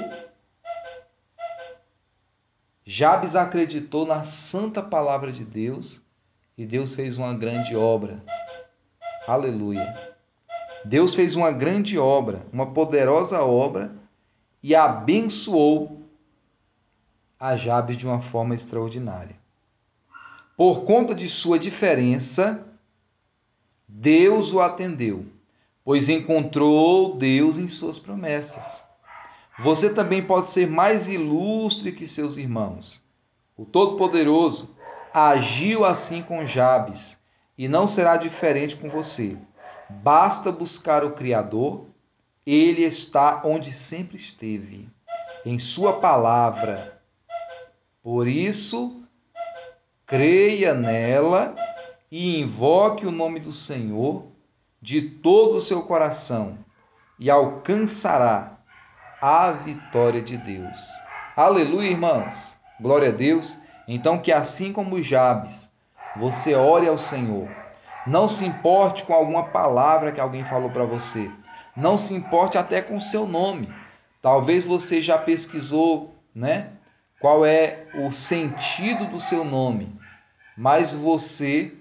Jabes 2.85 3.35
acreditou 3.35 4.05
na 4.05 4.23
santa 4.23 4.81
palavra 4.81 5.31
de 5.31 5.43
Deus 5.43 6.01
e 6.57 6.65
Deus 6.65 6.93
fez 6.93 7.17
uma 7.17 7.33
grande 7.33 7.75
obra. 7.75 8.23
Aleluia. 9.27 9.97
Deus 10.85 11.13
fez 11.13 11.35
uma 11.35 11.51
grande 11.51 11.97
obra, 11.97 12.45
uma 12.53 12.71
poderosa 12.71 13.41
obra 13.43 13.91
e 14.61 14.75
abençoou 14.75 16.03
a 17.39 17.55
Jabes 17.55 17.97
de 17.97 18.05
uma 18.05 18.21
forma 18.21 18.53
extraordinária. 18.53 19.35
Por 20.55 20.83
conta 20.83 21.15
de 21.15 21.27
sua 21.27 21.57
diferença, 21.57 22.65
Deus 23.91 24.53
o 24.53 24.61
atendeu, 24.61 25.25
pois 25.83 26.09
encontrou 26.09 27.17
Deus 27.17 27.57
em 27.57 27.67
suas 27.67 27.97
promessas. 27.97 28.83
Você 29.57 29.91
também 29.91 30.21
pode 30.21 30.51
ser 30.51 30.67
mais 30.67 31.09
ilustre 31.09 31.91
que 31.91 32.07
seus 32.07 32.37
irmãos. 32.37 33.03
O 33.57 33.65
Todo-Poderoso 33.65 34.77
agiu 35.11 35.83
assim 35.83 36.21
com 36.21 36.45
Jabes 36.45 37.17
e 37.57 37.67
não 37.67 37.87
será 37.87 38.15
diferente 38.15 38.75
com 38.75 38.89
você. 38.89 39.35
Basta 39.89 40.51
buscar 40.51 41.03
o 41.03 41.13
Criador, 41.13 41.87
ele 42.45 42.83
está 42.83 43.41
onde 43.43 43.71
sempre 43.73 44.17
esteve, 44.17 44.87
em 45.43 45.57
Sua 45.57 45.99
palavra. 45.99 47.01
Por 48.03 48.27
isso, 48.27 49.03
creia 50.05 50.75
nela 50.75 51.55
e 52.11 52.39
invoque 52.39 53.05
o 53.05 53.11
nome 53.11 53.39
do 53.39 53.51
Senhor 53.51 54.25
de 54.81 55.01
todo 55.01 55.55
o 55.55 55.61
seu 55.61 55.83
coração 55.83 56.57
e 57.19 57.29
alcançará 57.29 58.57
a 59.21 59.51
vitória 59.51 60.21
de 60.21 60.37
Deus. 60.37 60.89
Aleluia, 61.35 61.89
irmãos. 61.89 62.57
Glória 62.79 63.09
a 63.09 63.11
Deus. 63.11 63.59
Então 63.87 64.17
que 64.17 64.31
assim 64.31 64.71
como 64.71 65.01
Jabes, 65.01 65.71
você 66.15 66.55
ore 66.55 66.87
ao 66.87 66.97
Senhor. 66.97 67.49
Não 68.07 68.27
se 68.27 68.45
importe 68.45 69.03
com 69.03 69.13
alguma 69.13 69.43
palavra 69.49 70.11
que 70.11 70.21
alguém 70.21 70.43
falou 70.43 70.69
para 70.69 70.85
você. 70.85 71.29
Não 71.75 71.97
se 71.97 72.13
importe 72.13 72.57
até 72.57 72.81
com 72.81 72.97
o 72.97 73.01
seu 73.01 73.27
nome. 73.27 73.71
Talvez 74.21 74.65
você 74.65 75.01
já 75.01 75.17
pesquisou, 75.17 76.15
né? 76.33 76.71
Qual 77.19 77.45
é 77.45 77.85
o 77.95 78.11
sentido 78.11 79.05
do 79.05 79.19
seu 79.19 79.43
nome, 79.43 79.93
mas 80.57 80.93
você 80.93 81.73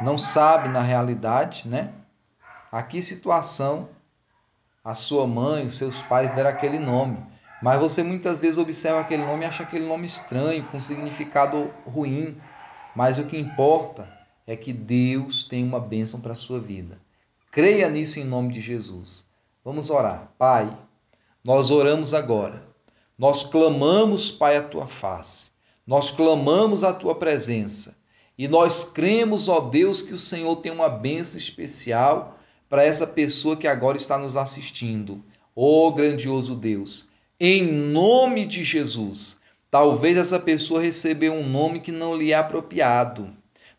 não 0.00 0.18
sabe 0.18 0.68
na 0.68 0.82
realidade, 0.82 1.68
né? 1.68 1.92
A 2.70 2.82
que 2.82 3.00
situação 3.00 3.88
a 4.84 4.94
sua 4.94 5.26
mãe, 5.26 5.64
os 5.64 5.76
seus 5.76 6.02
pais 6.02 6.28
deram 6.34 6.50
aquele 6.50 6.78
nome. 6.78 7.18
Mas 7.62 7.80
você 7.80 8.02
muitas 8.02 8.38
vezes 8.38 8.58
observa 8.58 9.00
aquele 9.00 9.24
nome 9.24 9.44
e 9.44 9.48
acha 9.48 9.62
aquele 9.62 9.86
nome 9.86 10.04
estranho, 10.04 10.66
com 10.66 10.78
significado 10.78 11.72
ruim. 11.86 12.36
Mas 12.94 13.18
o 13.18 13.24
que 13.24 13.38
importa 13.38 14.06
é 14.46 14.54
que 14.54 14.74
Deus 14.74 15.42
tem 15.42 15.64
uma 15.64 15.80
bênção 15.80 16.20
para 16.20 16.32
a 16.32 16.36
sua 16.36 16.60
vida. 16.60 17.00
Creia 17.50 17.88
nisso 17.88 18.20
em 18.20 18.24
nome 18.24 18.52
de 18.52 18.60
Jesus. 18.60 19.24
Vamos 19.64 19.88
orar. 19.88 20.28
Pai, 20.36 20.76
nós 21.42 21.70
oramos 21.70 22.12
agora. 22.12 22.62
Nós 23.16 23.42
clamamos, 23.42 24.30
Pai, 24.30 24.58
a 24.58 24.62
tua 24.62 24.86
face. 24.86 25.50
Nós 25.86 26.10
clamamos 26.10 26.84
a 26.84 26.92
tua 26.92 27.14
presença. 27.14 27.96
E 28.36 28.48
nós 28.48 28.84
cremos, 28.84 29.48
ó 29.48 29.60
Deus, 29.60 30.02
que 30.02 30.12
o 30.12 30.18
Senhor 30.18 30.56
tem 30.56 30.72
uma 30.72 30.88
bênção 30.88 31.38
especial 31.38 32.38
para 32.68 32.84
essa 32.84 33.06
pessoa 33.06 33.56
que 33.56 33.68
agora 33.68 33.96
está 33.96 34.18
nos 34.18 34.36
assistindo. 34.36 35.22
Ó 35.54 35.90
grandioso 35.92 36.56
Deus, 36.56 37.08
em 37.38 37.62
nome 37.62 38.44
de 38.44 38.64
Jesus, 38.64 39.38
talvez 39.70 40.16
essa 40.16 40.40
pessoa 40.40 40.82
recebeu 40.82 41.32
um 41.32 41.48
nome 41.48 41.78
que 41.78 41.92
não 41.92 42.16
lhe 42.16 42.32
é 42.32 42.36
apropriado. 42.36 43.32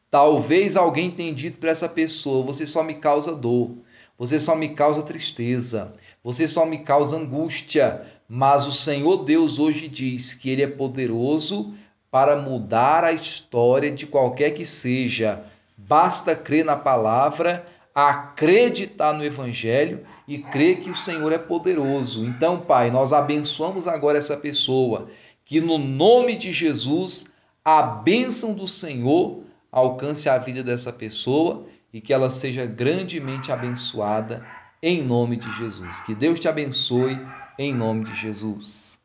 Talvez 0.09 0.77
alguém 0.77 1.11
tenha 1.11 1.33
dito 1.33 1.59
para 1.59 1.71
essa 1.71 1.89
pessoa: 1.89 2.45
você 2.45 2.65
só 2.65 2.81
me 2.81 2.95
causa 2.95 3.35
dor, 3.35 3.71
você 4.17 4.39
só 4.39 4.55
me 4.55 4.69
causa 4.69 5.01
tristeza, 5.01 5.93
você 6.23 6.47
só 6.47 6.65
me 6.65 6.77
causa 6.77 7.17
angústia. 7.17 8.05
Mas 8.27 8.65
o 8.65 8.71
Senhor 8.71 9.25
Deus 9.25 9.59
hoje 9.59 9.87
diz 9.89 10.33
que 10.33 10.49
Ele 10.49 10.63
é 10.63 10.67
poderoso 10.67 11.73
para 12.15 12.37
mudar 12.37 13.03
a 13.03 13.11
história 13.11 13.91
de 13.91 14.07
qualquer 14.07 14.51
que 14.51 14.65
seja. 14.65 15.43
Basta 15.77 16.33
crer 16.33 16.63
na 16.63 16.77
palavra, 16.77 17.65
acreditar 17.93 19.11
no 19.11 19.21
Evangelho 19.21 20.05
e 20.25 20.37
crer 20.37 20.79
que 20.79 20.89
o 20.89 20.95
Senhor 20.95 21.33
é 21.33 21.37
poderoso. 21.37 22.23
Então, 22.23 22.61
Pai, 22.61 22.89
nós 22.89 23.11
abençoamos 23.11 23.85
agora 23.85 24.17
essa 24.17 24.37
pessoa, 24.37 25.09
que 25.43 25.59
no 25.59 25.77
nome 25.77 26.37
de 26.37 26.53
Jesus, 26.53 27.25
a 27.65 27.81
bênção 27.81 28.53
do 28.53 28.65
Senhor 28.65 29.43
alcance 29.69 30.29
a 30.29 30.37
vida 30.37 30.63
dessa 30.63 30.93
pessoa 30.93 31.65
e 31.91 31.99
que 31.99 32.13
ela 32.13 32.29
seja 32.29 32.65
grandemente 32.65 33.51
abençoada 33.51 34.41
em 34.81 35.03
nome 35.03 35.35
de 35.35 35.51
Jesus. 35.57 35.99
Que 35.99 36.15
Deus 36.15 36.39
te 36.39 36.47
abençoe 36.47 37.19
em 37.59 37.75
nome 37.75 38.05
de 38.05 38.15
Jesus. 38.15 39.03